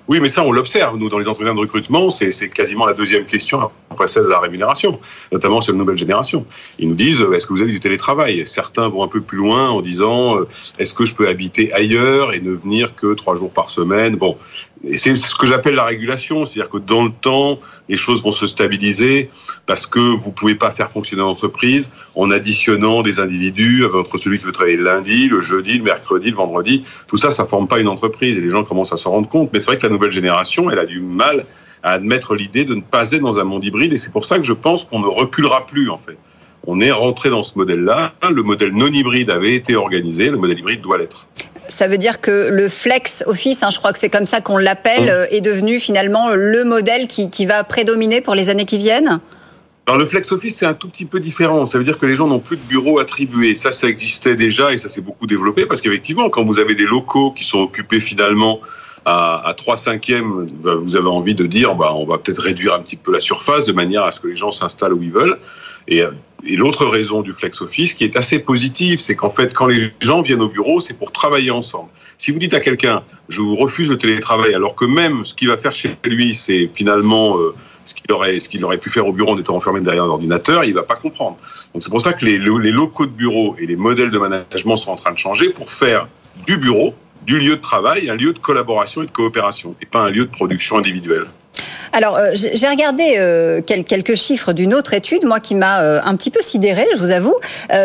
[0.10, 3.26] Oui, mais ça, on l'observe, nous, dans les entretiens de recrutement, c'est quasiment la deuxième
[3.26, 5.00] question après celle de la rémunération,
[5.32, 6.48] notamment sur la nouvelle génération.
[6.80, 8.42] Ils nous disent, est-ce que vous avez du télétravail?
[8.48, 10.40] Certains vont un peu plus loin en disant,
[10.80, 14.16] est-ce que je peux habiter ailleurs et ne venir que trois jours par semaine?
[14.16, 14.36] Bon,
[14.96, 18.48] c'est ce que j'appelle la régulation, c'est-à-dire que dans le temps, les choses vont se
[18.48, 19.30] stabiliser
[19.66, 24.46] parce que vous pouvez pas faire fonctionner l'entreprise en additionnant des individus entre celui qui
[24.46, 26.84] veut travailler le lundi, le jeudi, le mercredi, le vendredi.
[27.08, 29.50] Tout ça, ça forme pas une entreprise et les gens commencent à s'en rendre compte.
[29.52, 31.46] Mais c'est vrai que la nouvelle génération, elle a du mal
[31.84, 33.92] à admettre l'idée de ne pas être dans un monde hybride.
[33.92, 36.18] Et c'est pour ça que je pense qu'on ne reculera plus, en fait.
[36.68, 38.14] On est rentré dans ce modèle-là.
[38.30, 40.30] Le modèle non hybride avait été organisé.
[40.30, 41.28] Le modèle hybride doit l'être.
[41.80, 44.58] Ça veut dire que le flex office, hein, je crois que c'est comme ça qu'on
[44.58, 45.12] l'appelle, mmh.
[45.12, 49.22] euh, est devenu finalement le modèle qui, qui va prédominer pour les années qui viennent?
[49.88, 51.66] Alors le flex office, c'est un tout petit peu différent.
[51.68, 53.56] Ça veut dire que les gens n'ont plus de bureaux attribués.
[53.56, 56.84] Ça, ça existait déjà et ça s'est beaucoup développé parce qu'effectivement, quand vous avez des
[56.84, 58.60] locaux qui sont occupés finalement
[59.06, 62.82] à, à 3 cinquièmes, vous avez envie de dire, bah, on va peut-être réduire un
[62.82, 65.40] petit peu la surface de manière à ce que les gens s'installent où ils veulent.
[65.88, 66.04] Et,
[66.46, 69.92] et l'autre raison du flex office, qui est assez positive, c'est qu'en fait, quand les
[70.02, 71.90] gens viennent au bureau, c'est pour travailler ensemble.
[72.18, 75.48] Si vous dites à quelqu'un, je vous refuse le télétravail, alors que même ce qu'il
[75.48, 77.54] va faire chez lui, c'est finalement euh,
[77.86, 80.10] ce qu'il aurait, ce qu'il aurait pu faire au bureau en étant enfermé derrière un
[80.10, 81.38] ordinateur, il va pas comprendre.
[81.74, 84.78] Donc c'est pour ça que les, les locaux de bureau et les modèles de management
[84.78, 86.08] sont en train de changer pour faire
[86.46, 86.94] du bureau,
[87.26, 90.26] du lieu de travail, un lieu de collaboration et de coopération, et pas un lieu
[90.26, 91.26] de production individuelle.
[91.92, 96.16] Alors, euh, j'ai regardé euh, quelques chiffres d'une autre étude, moi, qui m'a euh, un
[96.16, 97.36] petit peu sidéré, je vous avoue.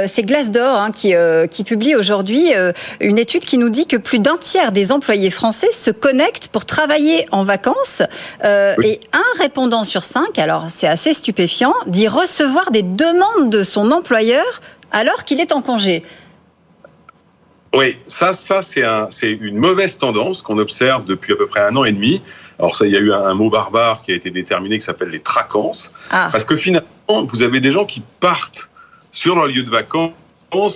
[0.06, 1.14] C'est Glassdoor hein, qui,
[1.50, 2.52] qui publie aujourd'hui
[3.00, 6.64] une étude qui nous dit que plus d'un tiers des employés français se connectent pour
[6.64, 8.02] travailler en vacances.
[8.42, 13.90] Et un répondant sur cinq, alors c'est assez stupéfiant, dit recevoir des demandes de son
[13.90, 16.02] employeur alors qu'il est en congé.
[17.74, 21.84] Oui, ça, ça c'est une mauvaise tendance qu'on observe depuis à peu près un an
[21.84, 22.22] et demi.
[22.58, 25.08] Alors ça, il y a eu un, mot barbare qui a été déterminé qui s'appelle
[25.08, 25.92] les tracances.
[26.10, 26.28] Ah.
[26.30, 28.68] Parce que finalement, vous avez des gens qui partent
[29.10, 30.12] sur leur lieu de vacances,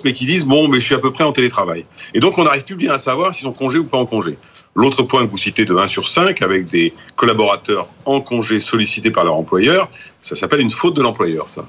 [0.03, 1.85] mais qui disent bon, mais je suis à peu près en télétravail.
[2.13, 4.05] Et donc on n'arrive plus bien à savoir s'ils sont en congé ou pas en
[4.05, 4.37] congé.
[4.75, 9.11] L'autre point que vous citez de 1 sur 5, avec des collaborateurs en congé sollicités
[9.11, 9.89] par leur employeur,
[10.19, 11.65] ça s'appelle une faute de l'employeur, ça.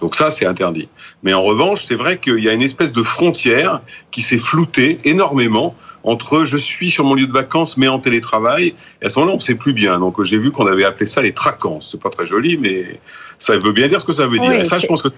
[0.00, 0.88] Donc ça, c'est interdit.
[1.22, 4.98] Mais en revanche, c'est vrai qu'il y a une espèce de frontière qui s'est floutée
[5.04, 8.74] énormément entre je suis sur mon lieu de vacances mais en télétravail.
[9.00, 9.98] Et à ce moment-là, on ne sait plus bien.
[9.98, 11.90] Donc j'ai vu qu'on avait appelé ça les tracances.
[11.92, 13.00] C'est pas très joli, mais
[13.38, 14.66] ça veut bien dire ce que ça veut dire.
[14.66, 15.08] ça, je pense que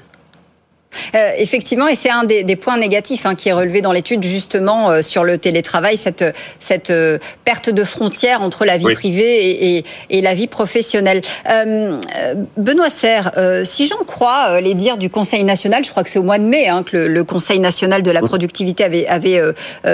[1.14, 4.90] euh, effectivement, et c'est un des, points négatifs hein, qui est relevé dans l'étude justement
[4.90, 6.24] euh, sur le télétravail, cette,
[6.60, 11.20] cette euh, perte de frontière entre la vie privée et, et, la vie professionnelle.
[12.56, 16.22] Benoît Serre, si j'en crois les dires du Conseil national, je crois que c'est au
[16.22, 19.40] mois de mai hein, que le, Conseil national de la productivité avait, avait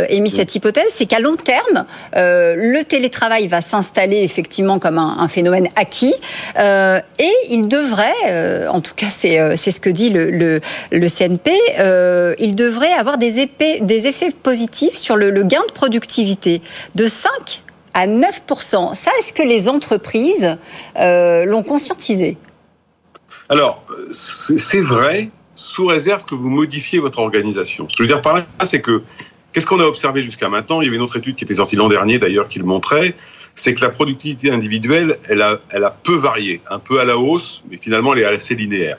[0.08, 5.28] émis cette hypothèse, c'est qu'à long terme, le télétravail va s'installer effectivement comme un, un
[5.28, 6.14] phénomène acquis
[6.56, 10.60] et il devrait, en tout cas c'est ce que dit le, le,
[10.90, 16.62] le CNP, euh, il devrait avoir des, effets positifs sur le, gain de productivité
[16.94, 17.62] de 5
[17.94, 20.56] à 9% Ça, est-ce que les entreprises
[20.96, 22.36] euh, l'ont conscientisé?
[23.48, 27.88] Alors, c'est vrai, sous réserve que vous modifiez votre organisation.
[27.88, 29.02] Ce que je veux dire par là, c'est que
[29.52, 30.80] qu'est-ce qu'on a observé jusqu'à maintenant?
[30.80, 33.14] Il y avait une autre étude qui était sortie l'an dernier, d'ailleurs, qui le montrait.
[33.56, 37.18] C'est que la productivité individuelle, elle a, elle a peu varié, un peu à la
[37.18, 38.98] hausse, mais finalement, elle est assez linéaire.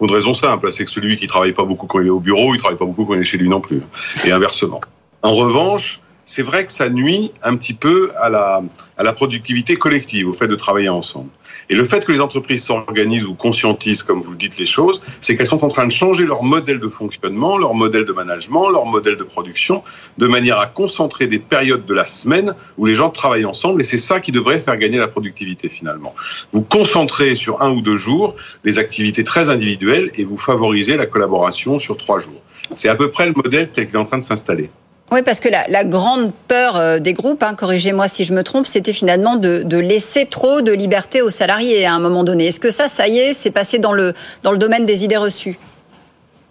[0.00, 2.20] Pour une raison simple, c'est que celui qui travaille pas beaucoup quand il est au
[2.20, 3.82] bureau, il travaille pas beaucoup quand il est chez lui non plus.
[4.24, 4.80] Et inversement.
[5.20, 8.62] En revanche, c'est vrai que ça nuit un petit peu à la,
[8.96, 11.28] à la productivité collective, au fait de travailler ensemble.
[11.70, 15.36] Et le fait que les entreprises s'organisent ou conscientisent, comme vous dites les choses, c'est
[15.36, 18.86] qu'elles sont en train de changer leur modèle de fonctionnement, leur modèle de management, leur
[18.86, 19.84] modèle de production,
[20.18, 23.82] de manière à concentrer des périodes de la semaine où les gens travaillent ensemble.
[23.82, 26.12] Et c'est ça qui devrait faire gagner la productivité finalement.
[26.52, 31.06] Vous concentrez sur un ou deux jours des activités très individuelles et vous favorisez la
[31.06, 32.42] collaboration sur trois jours.
[32.74, 34.70] C'est à peu près le modèle tel qu'il est en train de s'installer.
[35.12, 38.66] Oui, parce que la, grande peur euh, des groupes, hein, corrigez-moi si je me trompe,
[38.66, 42.46] c'était finalement de, laisser trop de liberté aux salariés à un moment donné.
[42.46, 45.16] Est-ce que ça, ça y est, c'est passé dans le, dans le domaine des idées
[45.16, 45.58] reçues?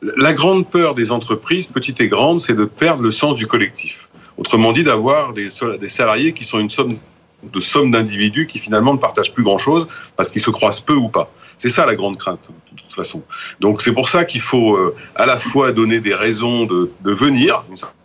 [0.01, 4.09] La grande peur des entreprises, petites et grandes, c'est de perdre le sens du collectif.
[4.37, 6.97] Autrement dit, d'avoir des, salariés qui sont une somme
[7.43, 11.07] de somme d'individus qui finalement ne partagent plus grand-chose parce qu'ils se croisent peu ou
[11.07, 11.31] pas.
[11.57, 13.23] C'est ça la grande crainte, de toute façon.
[13.61, 17.63] Donc c'est pour ça qu'il faut euh, à la fois donner des raisons de, venir,
[17.75, 17.95] certaine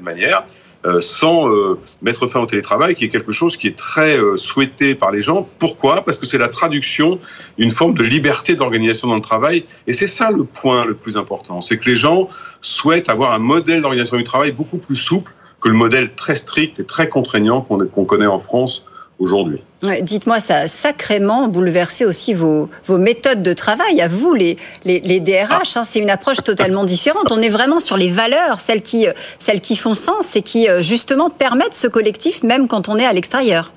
[0.00, 0.44] manière,
[0.86, 4.36] euh, sans euh, mettre fin au télétravail, qui est quelque chose qui est très euh,
[4.36, 5.48] souhaité par les gens.
[5.58, 6.04] Pourquoi?
[6.04, 7.18] Parce que c'est la traduction
[7.58, 9.64] d'une forme de liberté d'organisation dans le travail.
[9.86, 11.60] Et c'est ça le point le plus important.
[11.60, 12.28] C'est que les gens
[12.62, 16.78] souhaitent avoir un modèle d'organisation du travail beaucoup plus souple que le modèle très strict
[16.78, 18.84] et très contraignant qu'on connaît en France
[19.18, 19.60] aujourd'hui.
[20.02, 25.20] Dites-moi, ça a sacrément bouleversé aussi vos, vos méthodes de travail, à vous, les, les,
[25.20, 25.76] DRH.
[25.76, 25.84] Hein.
[25.84, 27.30] c'est une approche totalement différente.
[27.30, 29.06] On est vraiment sur les valeurs, celles qui,
[29.38, 33.06] celles qui font sens et qui, euh, justement, permettent ce collectif, même quand on est
[33.06, 33.72] à l'extérieur.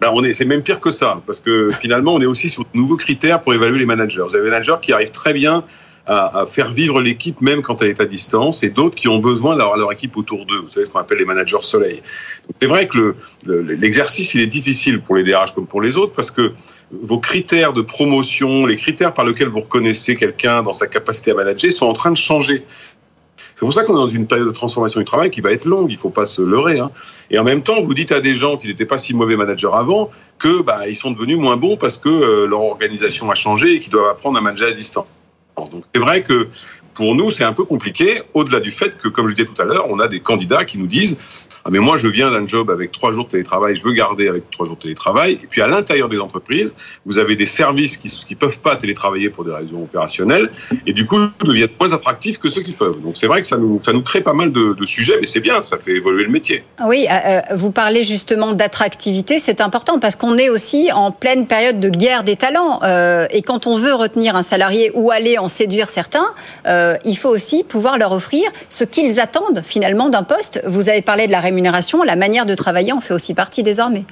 [0.00, 2.64] Ben on est, c'est même pire que ça, parce que finalement, on est aussi sur
[2.64, 4.22] de nouveaux critères pour évaluer les managers.
[4.28, 5.64] Vous avez des managers qui arrivent très bien
[6.06, 9.56] à, faire vivre l'équipe même quand elle est à distance, et d'autres qui ont besoin
[9.56, 10.60] d'avoir leur équipe autour d'eux.
[10.60, 12.02] Vous savez ce qu'on appelle les managers soleil.
[12.60, 13.14] C'est vrai que
[13.46, 16.52] l'exercice, il est difficile pour les DRH comme pour les autres, parce que
[16.90, 21.34] vos critères de promotion, les critères par lesquels vous reconnaissez quelqu'un dans sa capacité à
[21.34, 22.64] manager sont en train de changer.
[23.54, 25.64] C'est pour ça qu'on est dans une période de transformation du travail qui va être
[25.64, 26.80] longue, il ne faut pas se leurrer.
[26.80, 26.90] Hein.
[27.30, 29.70] Et en même temps, vous dites à des gens qui n'étaient pas si mauvais managers
[29.72, 33.76] avant que bah, ils sont devenus moins bons parce que euh, leur organisation a changé
[33.76, 35.06] et qu'ils doivent apprendre à manager à distance.
[35.56, 36.48] Donc c'est vrai que
[36.94, 39.64] pour nous, c'est un peu compliqué, au-delà du fait que, comme je disais tout à
[39.64, 41.18] l'heure, on a des candidats qui nous disent
[41.66, 44.28] ah mais moi je viens d'un job avec trois jours de télétravail, je veux garder
[44.28, 45.38] avec trois jours de télétravail.
[45.42, 46.74] Et puis à l'intérieur des entreprises,
[47.06, 50.50] vous avez des services qui ne peuvent pas télétravailler pour des raisons opérationnelles
[50.86, 53.00] et du coup deviennent moins attractifs que ceux qui peuvent.
[53.00, 55.78] Donc c'est vrai que ça nous, crée pas mal de, sujets, mais c'est bien, ça
[55.78, 56.62] fait évoluer le métier.
[56.86, 61.46] Oui, euh, euh vous parlez justement d'attractivité, c'est important parce qu'on est aussi en pleine
[61.46, 65.38] période de guerre des talents euh, et quand on veut retenir un salarié ou aller
[65.38, 66.26] en séduire certains,
[66.66, 70.60] il faut aussi pouvoir leur offrir ce qu'ils attendent finalement d'un poste.
[70.66, 71.53] Vous avez parlé de la rémunération,
[72.04, 74.04] la manière de travailler en fait aussi partie désormais.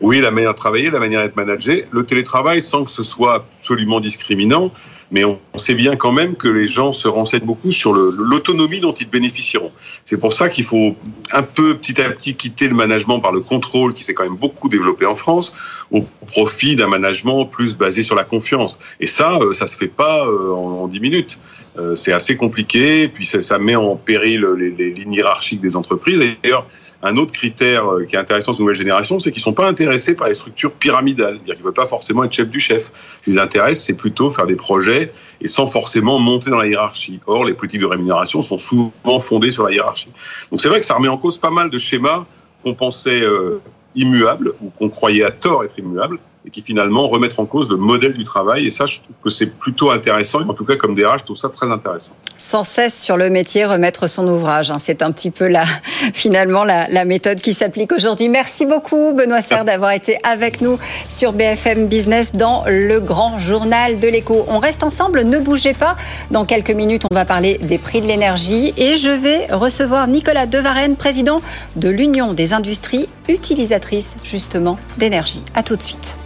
[0.00, 1.84] Oui, la manière de travailler, la manière d'être managé.
[1.90, 4.70] Le télétravail, sans que ce soit absolument discriminant,
[5.10, 8.92] mais on sait bien quand même que les gens se renseignent beaucoup sur l'autonomie dont
[8.92, 9.72] ils bénéficieront.
[10.04, 10.94] C'est pour ça qu'il faut
[11.32, 14.36] un peu petit à petit quitter le management par le contrôle qui s'est quand même
[14.36, 15.54] beaucoup développé en France
[15.90, 18.78] au profit d'un management plus basé sur la confiance.
[19.00, 21.38] Et ça, euh, ça se fait pas euh, en dix minutes.
[21.78, 26.18] Euh, c'est assez compliqué, puis ça, met en péril les, les lignes hiérarchiques des entreprises.
[26.42, 26.66] D'ailleurs,
[27.02, 30.14] un autre critère euh, qui est intéressant de nouvelle génération, c'est qu'ils sont pas intéressés
[30.14, 31.34] par les structures pyramidales.
[31.34, 32.90] C'est-à-dire qu'ils veulent pas forcément être chef du chef.
[33.18, 36.66] Ce qui les intéresse, c'est plutôt faire des projets et sans forcément monter dans la
[36.66, 37.20] hiérarchie.
[37.26, 40.10] Or, les politiques de rémunération sont souvent fondées sur la hiérarchie.
[40.50, 42.24] Donc c'est vrai que ça remet en cause pas mal de schémas
[42.64, 43.62] qu'on pensait euh,
[43.94, 47.76] immuables ou qu'on croyait à tort être immuables et qui finalement remettre en cause le
[47.76, 48.66] modèle du travail.
[48.66, 50.40] Et ça, je trouve que c'est plutôt intéressant.
[50.40, 52.12] Et en tout cas, comme DRH, je trouve ça très intéressant.
[52.38, 54.70] Sans cesse sur le métier, remettre son ouvrage.
[54.70, 54.78] Hein.
[54.78, 55.64] C'est un petit peu la,
[56.14, 58.30] finalement la, la méthode qui s'applique aujourd'hui.
[58.30, 64.00] Merci beaucoup, Benoît Serre, d'avoir été avec nous sur BFM Business dans le grand journal
[64.00, 64.44] de l'écho.
[64.48, 65.96] On reste ensemble, ne bougez pas.
[66.30, 70.46] Dans quelques minutes, on va parler des prix de l'énergie et je vais recevoir Nicolas
[70.46, 71.42] Devarenne, président
[71.76, 75.42] de l'Union des industries utilisatrices justement d'énergie.
[75.54, 76.16] À tout de suite.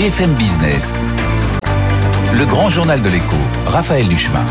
[0.00, 0.94] BFM Business,
[2.32, 3.36] le grand journal de l'écho,
[3.66, 4.46] Raphaël Duchemin.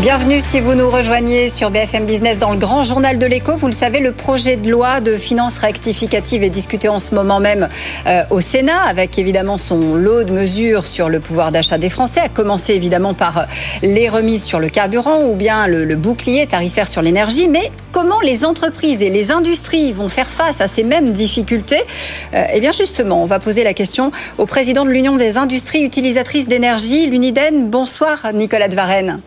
[0.00, 3.56] Bienvenue si vous nous rejoignez sur BFM Business dans le grand journal de l'écho.
[3.56, 7.40] Vous le savez, le projet de loi de finances rectificative est discuté en ce moment
[7.40, 7.68] même
[8.06, 12.20] euh, au Sénat avec évidemment son lot de mesures sur le pouvoir d'achat des Français,
[12.20, 13.42] à commencer évidemment par euh,
[13.82, 17.48] les remises sur le carburant ou bien le, bouclier tarifaire sur l'énergie.
[17.48, 21.82] Mais comment les entreprises et les industries vont faire face à ces mêmes difficultés?
[22.34, 25.82] Euh, Eh bien justement, on va poser la question au président de l'Union des industries
[25.82, 27.68] utilisatrices d'énergie, l'Uniden.
[27.68, 29.20] Bonsoir Nicolas de Varenne.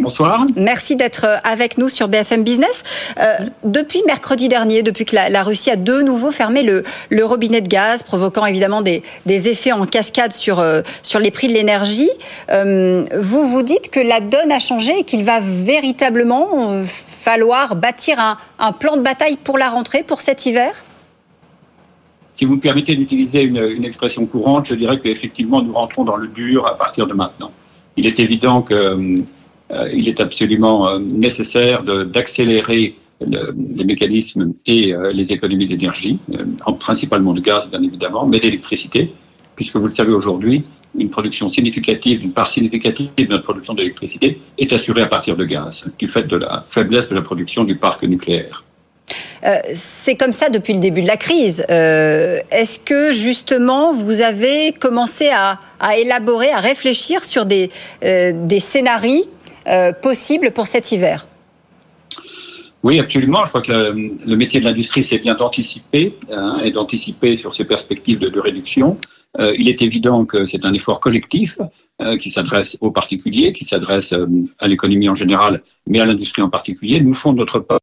[0.00, 0.46] Bonsoir.
[0.56, 2.84] Merci d'être euh, avec nous sur BFM Business.
[3.18, 7.24] Euh, depuis mercredi dernier, depuis que la, la, Russie a de nouveau fermé le, le
[7.26, 11.48] robinet de gaz, provoquant évidemment des, des effets en cascade sur, euh, sur les prix
[11.48, 12.08] de l'énergie,
[12.50, 18.18] euh, vous vous dites que la donne a changé et qu'il va véritablement falloir bâtir
[18.20, 20.72] un, un, plan de bataille pour la rentrée, pour cet hiver?
[22.32, 26.16] Si vous me permettez d'utiliser une, une expression courante, je dirais qu'effectivement nous rentrons dans
[26.16, 27.52] le dur à partir de maintenant.
[27.98, 29.22] Il est évident que
[29.92, 36.18] il est absolument euh, nécessaire d'accélérer le, les mécanismes et euh, les économies d'énergie,
[36.78, 39.12] principalement de gaz bien évidemment, mais d'électricité,
[39.56, 40.62] puisque vous le savez aujourd'hui,
[40.98, 45.44] une production significative, une part significative de notre production d'électricité est assurée à partir de
[45.44, 48.64] gaz, du fait de la faiblesse de la production du parc nucléaire.
[49.44, 51.64] Euh, c'est comme ça depuis le début de la crise.
[51.70, 55.58] Euh, Est-ce que justement vous avez commencé à,
[55.96, 57.46] élaborer, à réfléchir sur
[58.04, 59.24] euh, des scénarios
[59.70, 61.26] euh, possible pour cet hiver
[62.82, 63.44] oui, absolument.
[63.44, 67.66] Je crois que le, métier de l'industrie, c'est bien d'anticiper hein, et d'anticiper sur ces
[67.66, 68.96] perspectives de, réduction.
[69.38, 71.58] Euh, il est évident que c'est un effort collectif
[72.00, 74.14] euh, qui s'adresse aux particuliers, qui s'adresse
[74.58, 77.00] à l'économie en général, mais à l'industrie en particulier.
[77.00, 77.80] Nous font notre part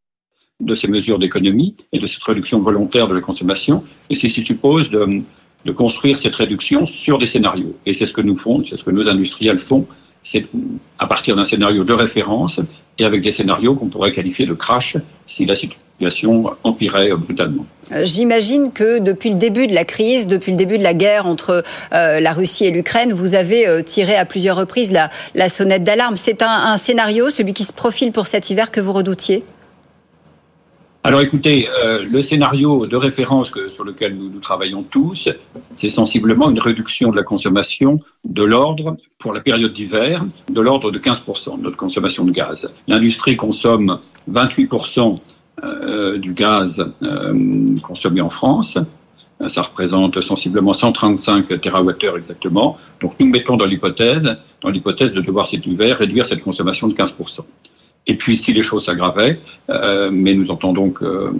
[0.62, 4.34] de ces mesures d'économie et de cette réduction volontaire de la consommation, et c'est ce
[4.34, 5.22] qui suppose de,
[5.64, 7.76] de construire cette réduction sur des scénarios.
[7.86, 9.86] Et c'est ce que nous font, c'est ce que nos industriels font
[10.24, 10.46] c'est
[11.00, 12.60] à partir d'un scénario de référence
[13.00, 17.66] et avec des scénarios qu'on pourrait qualifier de crash si la situation empirait brutalement.
[17.92, 21.26] Euh, j'imagine que depuis le début de la crise, depuis le début de la guerre
[21.26, 25.84] entre euh, la Russie et l'Ukraine, vous avez euh, tiré à plusieurs reprises la, sonnette
[25.84, 26.18] d'alarme.
[26.18, 29.44] C'est un, scénario, celui qui se profile pour cet hiver, que vous redoutiez?
[31.08, 35.30] Alors écoutez, euh, le scénario de référence sur lequel nous, nous travaillons tous,
[35.74, 40.92] c'est sensiblement une réduction de la consommation de l'ordre, pour la période d'hiver, de l'ordre
[40.92, 42.74] de 15% de notre consommation de gaz.
[42.90, 45.16] L'industrie consomme 28%
[45.64, 48.78] euh, du gaz euh, consommé en France.
[49.48, 52.78] Ça représente sensiblement 135 TWh exactement.
[53.00, 56.96] Donc nous mettons dans l'hypothèse, dans l'hypothèse de devoir cet hiver réduire cette consommation de
[56.96, 57.46] 15%.
[58.08, 59.40] Et puis, si les choses s'aggravaient,
[59.70, 61.34] euh, mais nous entendons que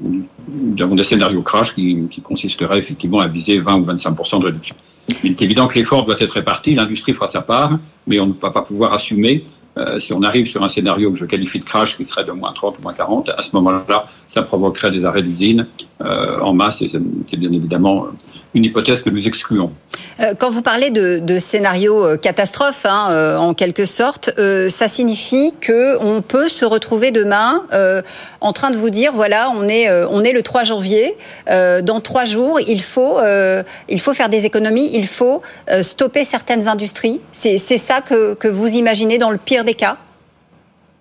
[0.00, 4.46] nous avons des scénarios crash qui, qui consisteraient effectivement à viser 20 ou 25% de
[4.46, 4.76] réduction.
[5.22, 8.32] Il est évident que l'effort doit être réparti, l'industrie fera sa part, mais on ne
[8.32, 9.42] va pas pouvoir assumer
[9.78, 12.32] euh, si on arrive sur un scénario que je qualifie de crash qui serait de
[12.32, 15.66] moins 30 ou moins 40, à ce moment-là, ça provoquerait des arrêts d'usine
[16.00, 16.90] euh, en masse et
[17.26, 18.06] c'est bien évidemment
[18.54, 19.72] une hypothèse que nous excluons.
[20.20, 24.68] Euh, quand vous parlez de, de scénario euh, catastrophe, hein, euh, en quelque sorte, euh,
[24.68, 28.02] ça signifie que on peut se retrouver demain euh,
[28.40, 31.14] en train de vous dire voilà, on est on est le 3 janvier,
[31.48, 33.18] dans trois jours, il faut
[33.88, 35.42] il faut faire des économies, il faut
[35.82, 37.20] stopper certaines industries.
[37.32, 39.96] C'est ça que, que vous imaginez dans le pire des cas?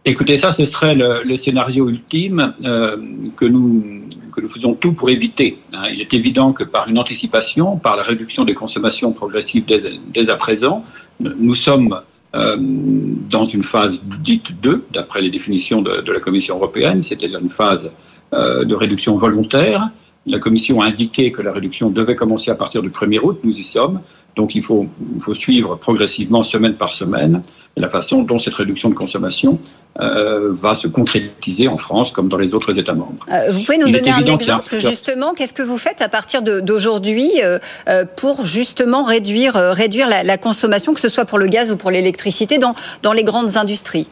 [0.07, 2.95] Écoutez, ça, ce serait le, le scénario ultime euh,
[3.35, 3.83] que nous
[4.35, 5.59] que nous faisons tout pour éviter.
[5.73, 5.83] Hein.
[5.93, 10.35] Il est évident que par une anticipation, par la réduction des consommations progressives dès, à
[10.35, 10.83] présent,
[11.19, 12.01] nous sommes
[12.35, 17.49] euh, dans une phase dite 2, d'après les définitions de, la Commission européenne, c'est-à-dire une
[17.49, 17.91] phase
[18.33, 19.89] euh, de réduction volontaire.
[20.25, 23.57] La Commission a indiqué que la réduction devait commencer à partir du 1er août, nous
[23.57, 24.01] y sommes.
[24.35, 24.89] Donc il faut
[25.33, 27.41] suivre progressivement, semaine par semaine,
[27.77, 29.59] la façon dont cette réduction de consommation
[29.99, 33.25] euh, va se concrétiser en France comme dans les autres États membres.
[33.31, 36.41] Euh, vous pouvez nous Il donner un exemple justement Qu'est-ce que vous faites à partir
[36.41, 37.59] d'aujourd'hui euh,
[38.15, 41.91] pour justement réduire, réduire la, la, consommation, que ce soit pour le gaz ou pour
[41.91, 44.07] l'électricité, dans, dans les grandes industries?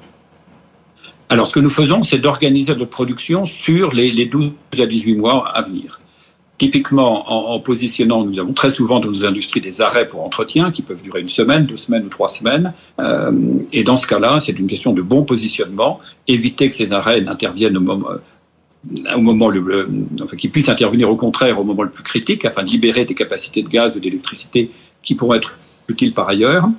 [1.29, 5.15] Alors, ce que nous faisons, c'est d'organiser notre production sur les, les 12 à 18
[5.15, 5.99] mois à venir.
[6.59, 10.83] Typiquement, en, positionnant, nous avons très souvent dans nos industries des arrêts pour entretien qui
[10.83, 12.73] peuvent durer une semaine, deux semaines ou trois semaines.
[12.99, 13.31] Euh,
[13.71, 17.75] et dans ce cas-là, c'est une question de bon positionnement, éviter que ces arrêts n'interviennent
[17.75, 18.07] au moment,
[19.15, 19.89] au moment le,
[20.21, 23.63] enfin, puissent intervenir au contraire au moment le plus critique, afin de libérer des capacités
[23.63, 24.69] de gaz ou d'électricité
[25.01, 26.69] qui pourraient être utiles par ailleurs.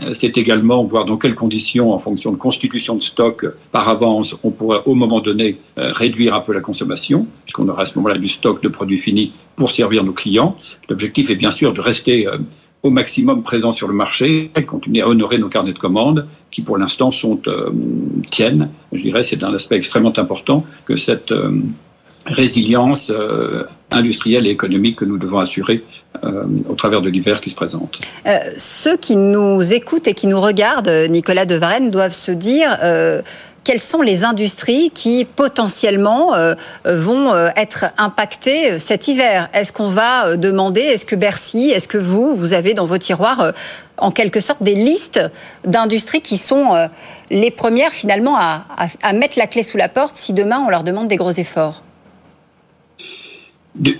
[0.00, 4.36] Euh, c'est également voir dans quelles conditions, en fonction de constitution de stock par avance,
[4.42, 7.98] on pourrait au moment donné euh, réduire un peu la consommation, puisqu'on aura à ce
[7.98, 10.56] moment-là du stock de produits finis pour servir nos clients.
[10.88, 12.38] L'objectif est bien sûr de rester euh,
[12.82, 16.78] au maximum présent sur le marché, continuer à honorer nos carnets de commandes qui pour
[16.78, 17.70] l'instant sont euh,
[18.30, 18.70] tiennent.
[18.92, 21.32] Je dirais c'est un aspect extrêmement important que cette
[22.26, 23.12] résilience
[23.90, 25.84] industrielle et économique que nous devons assurer
[26.24, 27.98] euh, au travers de l'hiver qui se présente.
[28.26, 32.76] Euh, ceux qui nous écoutent et qui nous regardent, Nicolas de Varenne, doivent se dire
[32.82, 33.22] euh,
[33.64, 39.48] quelles sont les industries qui potentiellement euh, vont être impactées cet hiver?
[39.54, 43.52] Est-ce qu'on va demander, est-ce que Bercy, est-ce que vous, vous avez dans vos tiroirs
[43.98, 45.20] en quelque sorte des listes
[45.64, 46.88] d'industries qui sont
[47.30, 50.68] les premières finalement à, à, à mettre la clé sous la porte si demain on
[50.68, 51.82] leur demande des gros efforts?
[53.76, 53.94] De,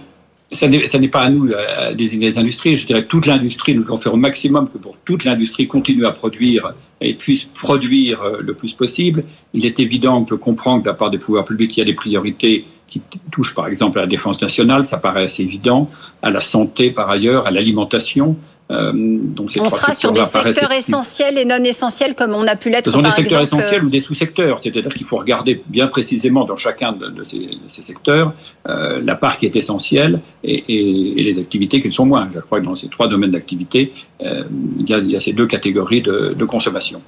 [0.53, 2.77] ça n'est pas à nous à désigner les industries.
[2.77, 6.13] Je dirais toute l'industrie, nous devons faire au maximum que pour toute l'industrie continue à
[6.13, 9.25] produire et puisse produire le plus possible.
[9.55, 11.83] Il est évident que je comprends que de la part des pouvoirs publics, il y
[11.83, 15.89] a des priorités qui touchent par exemple à la défense nationale, ça paraît assez évident,
[16.21, 18.37] à la santé par ailleurs, à l'alimentation.
[18.71, 22.71] Euh, donc on sera sur des secteurs essentiels et non essentiels comme on a pu
[22.71, 22.87] l'être.
[22.87, 23.63] Ce sont des secteurs exemple...
[23.63, 27.39] essentiels ou des sous-secteurs, c'est-à-dire qu'il faut regarder bien précisément dans chacun de, de, ces,
[27.39, 28.33] de ces, secteurs
[28.69, 32.31] euh, la part qui est essentielle et, et, et, les activités qui le sont moins.
[32.35, 34.45] Je crois que dans ces trois domaines d'activité, euh,
[34.79, 37.03] il, il, y a ces deux catégories de, de consommation.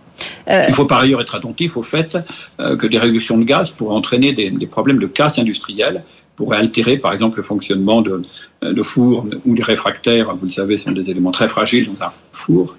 [0.49, 2.19] Euh, il faut par ailleurs être attentif au fait
[2.61, 6.03] euh, que des réductions de gaz pourraient entraîner des, des problèmes de casse industrielle
[6.37, 8.23] pourrait altérer, par exemple, le fonctionnement de,
[8.63, 10.35] de fours ou des réfractaires.
[10.37, 12.77] Vous le savez, sont des éléments très fragiles dans un four.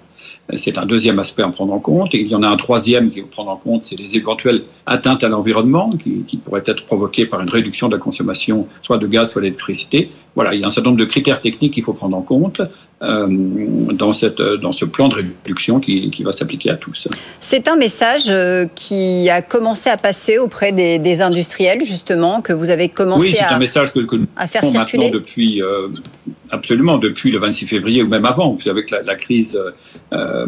[0.54, 2.14] C'est un deuxième aspect à prendre en compte.
[2.14, 4.62] Et il y en a un troisième qui faut prendre en compte, c'est les éventuelles
[4.86, 8.98] atteintes à l'environnement qui, qui, pourraient être provoquées par une réduction de la consommation soit
[8.98, 10.10] de gaz, soit d'électricité.
[10.36, 12.60] Voilà, il y a un certain nombre de critères techniques qu'il faut prendre en compte
[13.02, 17.08] euh, dans, cette, dans ce plan de réduction qui, qui va s'appliquer à tous.
[17.40, 22.52] C'est un message euh, qui a commencé à passer auprès des, des industriels, justement, que
[22.52, 25.88] vous avez commencé oui, c'est un message que, que nous à faire circuler depuis, euh,
[26.50, 29.58] absolument, depuis le 26 février ou même avant, avec la, la crise,
[30.12, 30.46] euh,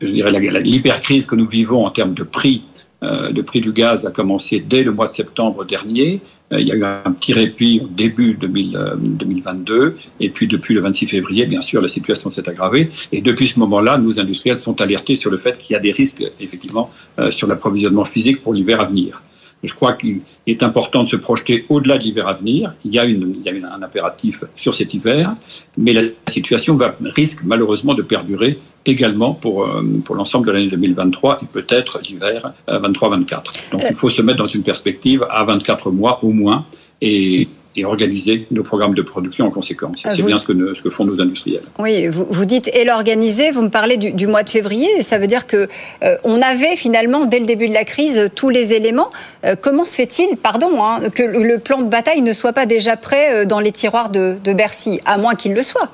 [0.00, 2.64] je dirais l'hypercrise que nous vivons en termes de prix,
[3.04, 6.20] euh, de prix du gaz a commencé dès le mois de septembre dernier.
[6.52, 10.74] Euh, il y a eu un petit répit au début 2000, 2022, et puis depuis
[10.74, 12.90] le 26 février, bien sûr, la situation s'est aggravée.
[13.12, 15.92] Et depuis ce moment-là, nos industriels sont alertés sur le fait qu'il y a des
[15.92, 19.22] risques, effectivement, euh, sur l'approvisionnement physique pour l'hiver à venir.
[19.66, 22.74] Je crois qu'il est important de se projeter au-delà de l'hiver à venir.
[22.84, 25.34] Il y a, une, il y a un impératif sur cet hiver,
[25.76, 30.68] mais la situation va, risque malheureusement de perdurer également pour, euh, pour l'ensemble de l'année
[30.68, 33.70] 2023 et peut-être l'hiver 23-24.
[33.72, 36.66] Donc il faut se mettre dans une perspective à 24 mois au moins
[37.00, 40.04] et et organiser nos programmes de production en conséquence.
[40.08, 41.62] C'est bien ce que, ce que, font nos industriels.
[41.78, 45.18] Oui, vous, vous dites et l'organiser, vous me parlez du, du, mois de février, ça
[45.18, 45.68] veut dire que
[46.02, 49.10] euh, on avait finalement, dès le début de la crise, tous les éléments.
[49.44, 52.96] Euh, comment se fait-il, pardon, hein, que le plan de bataille ne soit pas déjà
[52.96, 55.90] prêt euh, dans les tiroirs de, de Bercy, à moins qu'il le soit?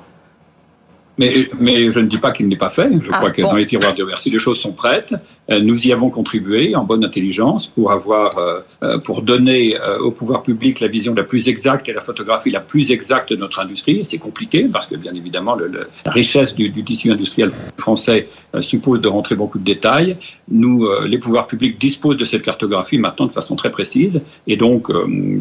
[1.21, 2.89] Mais, mais, je ne dis pas qu'il n'est pas fait.
[2.91, 5.13] Je ah, crois que dans les tiroirs de Bercy, les choses sont prêtes.
[5.51, 10.11] Euh, nous y avons contribué en bonne intelligence pour avoir, euh, euh, pour donner au
[10.11, 13.59] pouvoir public la vision la plus exacte et la photographie la plus exacte de notre
[13.59, 14.03] industrie.
[14.03, 15.67] C'est compliqué parce que bien évidemment le,
[16.05, 18.27] la richesse du, du, tissu industriel français
[18.59, 20.17] suppose de rentrer beaucoup de détails.
[20.49, 24.21] Nous, les pouvoirs publics disposent de cette cartographie maintenant de façon très précise.
[24.47, 24.87] Et donc,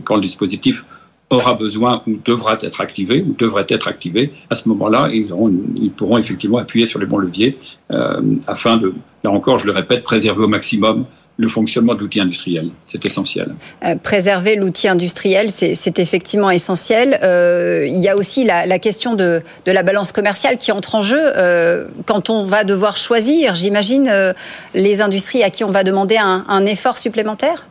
[0.05, 0.85] quand le dispositif
[1.31, 5.27] aura besoin ou devra être activé ou devrait être activé, à ce moment-là, ils,
[5.97, 7.55] pourront effectivement appuyer sur les bons leviers
[7.93, 11.07] euh, afin de, là encore, je le répète, préserver au maximum
[11.37, 12.69] le fonctionnement de l'outil industriel.
[12.85, 13.55] C'est essentiel.
[13.83, 17.19] Euh, préserver l'outil industriel, c'est effectivement essentiel.
[17.23, 21.03] Euh, il y a aussi la, question de, de, la balance commerciale qui entre en
[21.03, 21.33] jeu.
[22.05, 24.35] Quand on va devoir choisir, j'imagine,
[24.75, 27.70] les industries à qui on va demander un effort supplémentaire?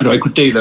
[0.00, 0.52] Alors écoutez,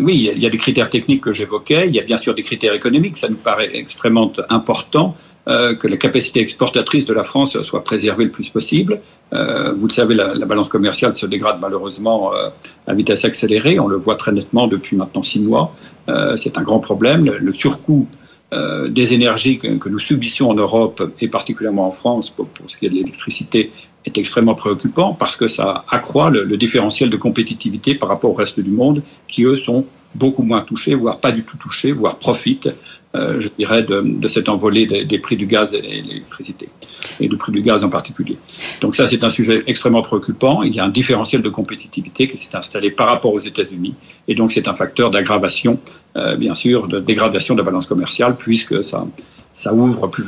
[0.00, 2.42] oui, il y a des critères techniques que j'évoquais, il y a bien sûr des
[2.42, 5.16] critères économiques, ça nous paraît extrêmement important
[5.48, 9.00] euh, que la capacité exportatrice de la France soit préservée le plus possible.
[9.32, 12.50] Euh, vous le savez, la, la, balance commerciale se dégrade malheureusement euh,
[12.86, 15.74] à vitesse accélérée, on le voit très nettement depuis maintenant six mois.
[16.08, 17.24] Euh, c'est un grand problème.
[17.24, 18.06] Le, le surcoût
[18.90, 22.90] des énergies que, nous subissons en Europe et particulièrement en France pour ce qui est
[22.90, 23.72] de l'électricité
[24.04, 28.34] est extrêmement préoccupant parce que ça accroît le, le, différentiel de compétitivité par rapport au
[28.34, 32.16] reste du monde qui, eux, sont beaucoup moins touchés, voire pas du tout touchés, voire
[32.18, 32.68] profitent,
[33.14, 36.68] euh, je dirais, de, de cette envolée des, des, prix du gaz et de l'électricité,
[37.20, 38.38] et du prix du gaz en particulier.
[38.80, 40.62] Donc ça, c'est un sujet extrêmement préoccupant.
[40.62, 43.94] Il y a un différentiel de compétitivité qui s'est installé par rapport aux États-Unis,
[44.28, 45.78] et donc c'est un facteur d'aggravation,
[46.16, 49.06] euh, bien sûr, de dégradation de la balance commerciale, puisque ça,
[49.52, 50.24] ça ouvre plus,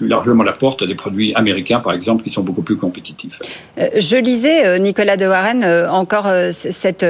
[0.00, 3.38] largement la porte à des produits américains, par exemple, qui sont beaucoup plus compétitifs.
[3.78, 7.02] Euh, je lisais, euh, Nicolas de Warren, euh, encore cet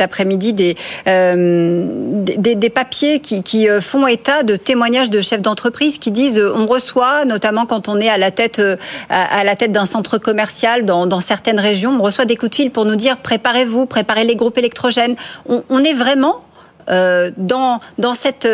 [0.00, 6.66] après-midi, des, des, papiers qui, font état de témoignages de chefs d'entreprise qui disent on
[6.66, 8.60] reçoit, notamment quand on est à la tête,
[9.08, 12.84] à, tête d'un centre commercial dans, certaines régions, on reçoit des coups de fil pour
[12.84, 15.16] nous dire préparez-vous, préparez les groupes électrogènes.
[15.46, 16.45] On est vraiment
[16.88, 18.46] euh, dans, dans cette,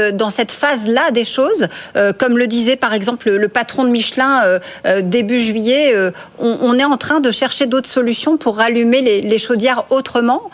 [0.52, 1.68] phase-là des choses.
[1.96, 5.94] Euh, comme le disait par exemple le, patron de Michelin euh, début juillet,
[6.38, 10.50] on, est en train de chercher d'autres solutions pour rallumer les, chaudières autrement?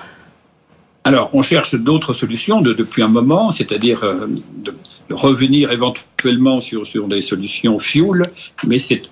[1.05, 4.01] Alors, on cherche d'autres solutions de, depuis un moment, c'est-à-dire
[4.57, 4.75] de,
[5.11, 8.31] revenir éventuellement sur, des solutions fuel,
[8.67, 9.03] mais c'est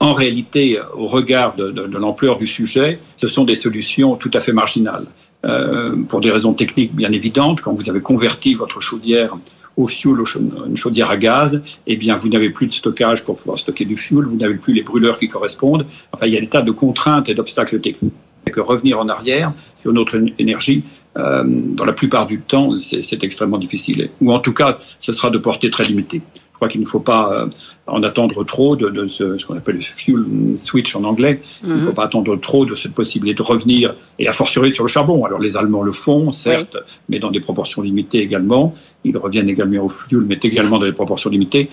[0.00, 4.52] en réalité, au regard de l'ampleur du sujet, ce sont des solutions tout à fait
[4.52, 5.06] marginales.
[5.44, 9.36] Euh, pour des raisons techniques bien évidentes, quand vous avez converti votre chaudière
[9.76, 10.24] au fioul,
[10.66, 13.96] une chaudière à gaz, eh bien, vous n'avez plus de stockage pour pouvoir stocker du
[13.96, 15.86] fioul, vous n'avez plus les brûleurs qui correspondent.
[16.12, 18.14] Enfin, il y a des tas de contraintes et d'obstacles techniques.
[18.46, 20.82] Et que revenir en arrière sur notre énergie,
[21.16, 24.10] euh, dans la plupart du temps, c'est extrêmement difficile.
[24.20, 26.22] Ou en tout cas, ce sera de portée très limitée.
[26.58, 27.46] Je crois qu'il ne faut pas euh,
[27.86, 30.24] en attendre trop de, de ce, ce qu'on appelle le fuel
[30.56, 31.34] switch en anglais.
[31.36, 31.74] Mm -hmm.
[31.74, 34.84] Il ne faut pas attendre trop de cette possibilité de revenir, et à fortiori sur
[34.88, 35.18] le charbon.
[35.28, 36.80] Alors les Allemands le font, certes, oui.
[37.10, 38.64] mais dans des proportions limitées également.
[39.08, 41.64] Ils reviennent également au fuel, mais également dans des proportions limitées.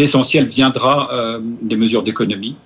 [0.00, 2.56] L'essentiel viendra euh, des mesures d'économie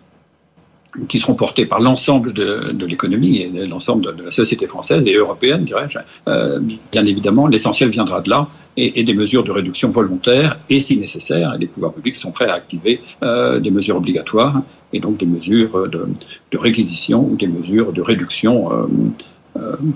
[1.08, 5.14] qui seront portées par l'ensemble de, de l'économie et l'ensemble de, la société française et
[5.14, 5.98] européenne, dirais-je.
[6.28, 6.60] Euh,
[6.92, 10.98] bien évidemment, l'essentiel viendra de là et, et, des mesures de réduction volontaire et, si
[10.98, 14.62] nécessaire, les pouvoirs publics sont prêts à activer euh, des mesures obligatoires
[14.92, 16.08] et donc des mesures de,
[16.50, 18.86] de réquisition ou des mesures de réduction euh,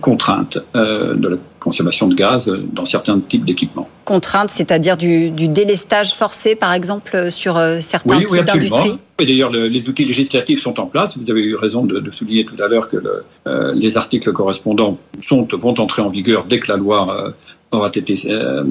[0.01, 3.89] contrainte euh, de la consommation de gaz dans certains types d'équipements.
[4.05, 8.97] Contrainte, c'est-à-dire du, du, délestage forcé, par exemple, sur euh, certains oui, types oui, d'industries
[9.21, 11.17] Et d'ailleurs, le, les outils législatifs sont en place.
[11.17, 14.33] Vous avez eu raison de, de souligner tout à l'heure que le, euh, les articles
[14.33, 17.31] correspondants sont, vont entrer en vigueur dès que la loi euh,
[17.73, 18.64] aura été euh,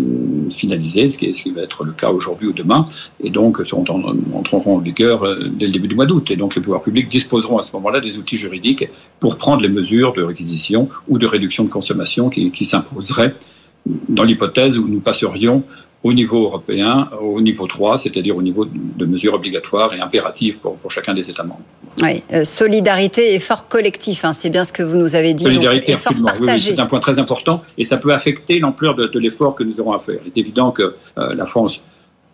[0.49, 2.87] finalisé, ce qui, va être le cas aujourd'hui ou demain,
[3.23, 6.29] et donc sont en, entreront en vigueur euh, dès le début du mois d'août.
[6.31, 8.87] Et donc les pouvoirs publics disposeront à ce moment-là des outils juridiques
[9.19, 13.35] pour prendre les mesures de réquisition ou de réduction de consommation qui s'imposeraient
[13.85, 15.63] dans l'hypothèse où nous passerions
[16.03, 20.75] au niveau européen, au niveau 3, c'est-à-dire au niveau de mesures obligatoires et impératives pour,
[20.77, 21.61] pour chacun des États membres.
[22.01, 25.43] Oui, euh, solidarité et effort collectif, hein, c'est bien ce que vous nous avez dit.
[25.43, 26.29] Solidarité, absolument.
[26.39, 29.63] Oui, c'est un point très important et ça peut affecter l'ampleur de, de l'effort que
[29.63, 30.19] nous aurons à faire.
[30.25, 31.81] Il est évident que euh, la France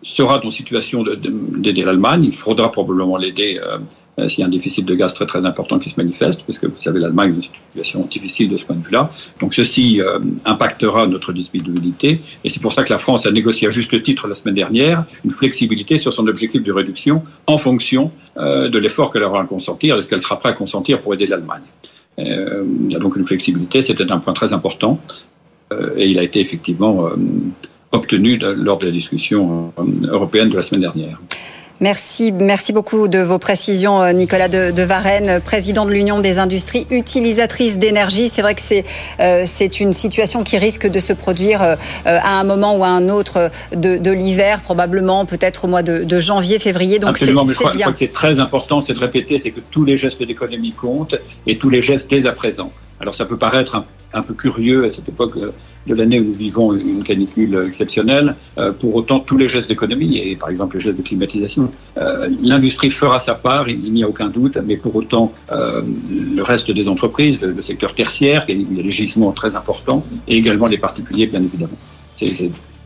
[0.02, 1.04] sera dans situation
[1.58, 2.24] d'aider l'Allemagne.
[2.24, 3.78] Il faudra probablement l'aider euh,
[4.26, 6.66] s'il y a un déficit de gaz très très important qui se manifeste, parce que
[6.66, 9.10] vous savez, l'Allemagne est une situation difficile de ce point de vue-là.
[9.40, 13.68] Donc ceci euh, impactera notre disponibilité, et c'est pour ça que la France a négocié
[13.68, 18.10] à juste titre la semaine dernière une flexibilité sur son objectif de réduction en fonction
[18.38, 21.14] euh, de l'effort qu'elle aura à consentir, de ce qu'elle sera prête à consentir pour
[21.14, 21.62] aider l'Allemagne.
[22.18, 24.98] il y a donc une flexibilité, c'était un point très important,
[25.96, 27.10] et il a été effectivement
[27.92, 29.72] obtenu lors de la discussion
[30.08, 31.20] européenne de la semaine dernière.
[31.80, 36.40] Merci, merci beaucoup de vos précisions, euh, Nicolas de, de Varenne, président de l'Union des
[36.40, 38.28] industries utilisatrices d'énergie.
[38.28, 38.84] C'est vrai que c'est
[39.20, 42.88] euh, c'est une situation qui risque de se produire euh, à un moment ou à
[42.88, 46.98] un autre de, de l'hiver, probablement peut-être au mois de, de janvier, février.
[46.98, 49.84] Donc Absolument, mais je crois, que c'est très important, c'est de répéter, c'est que tous
[49.84, 51.14] les gestes d'économie comptent
[51.46, 52.72] et tous les gestes dès à présent.
[52.98, 55.36] Alors ça peut paraître un, un peu curieux à cette époque
[55.88, 58.34] de l'année où nous vivons une canicule exceptionnelle.
[58.58, 62.28] Euh, pour autant, tous les gestes d'économie, et par exemple les gestes de climatisation, euh,
[62.42, 65.82] l'industrie fera sa part, il n'y a aucun doute, mais pour autant, euh,
[66.36, 70.36] le reste des entreprises, le, secteur tertiaire, il y a des gisements très importants, et
[70.36, 71.78] également les particuliers, bien évidemment.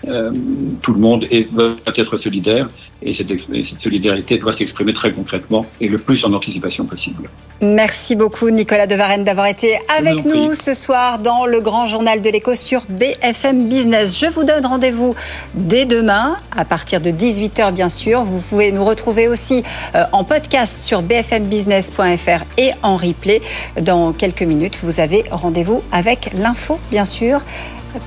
[0.04, 2.68] Tout le monde est, doit être solidaire
[3.02, 7.28] et cette, cette solidarité doit s'exprimer très concrètement et le plus en anticipation possible.
[7.60, 12.20] Merci beaucoup Nicolas de Varenne d'avoir été avec nous ce soir dans le grand journal
[12.20, 14.18] de l'écho sur BFM Business.
[14.18, 15.14] Je vous donne rendez-vous
[15.54, 18.22] dès demain à partir de 18h bien sûr.
[18.22, 19.62] Vous pouvez nous retrouver aussi
[19.94, 23.40] euh, en podcast sur bfmbusiness.fr et en replay.
[23.80, 27.40] Dans quelques minutes, vous avez rendez-vous avec l'info bien sûr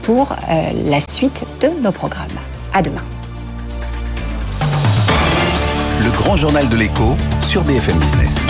[0.02, 2.28] pour euh, la suite de nos programmes.
[2.74, 3.04] À demain.
[6.02, 8.46] Le grand journal de l'écho sur BFM Business.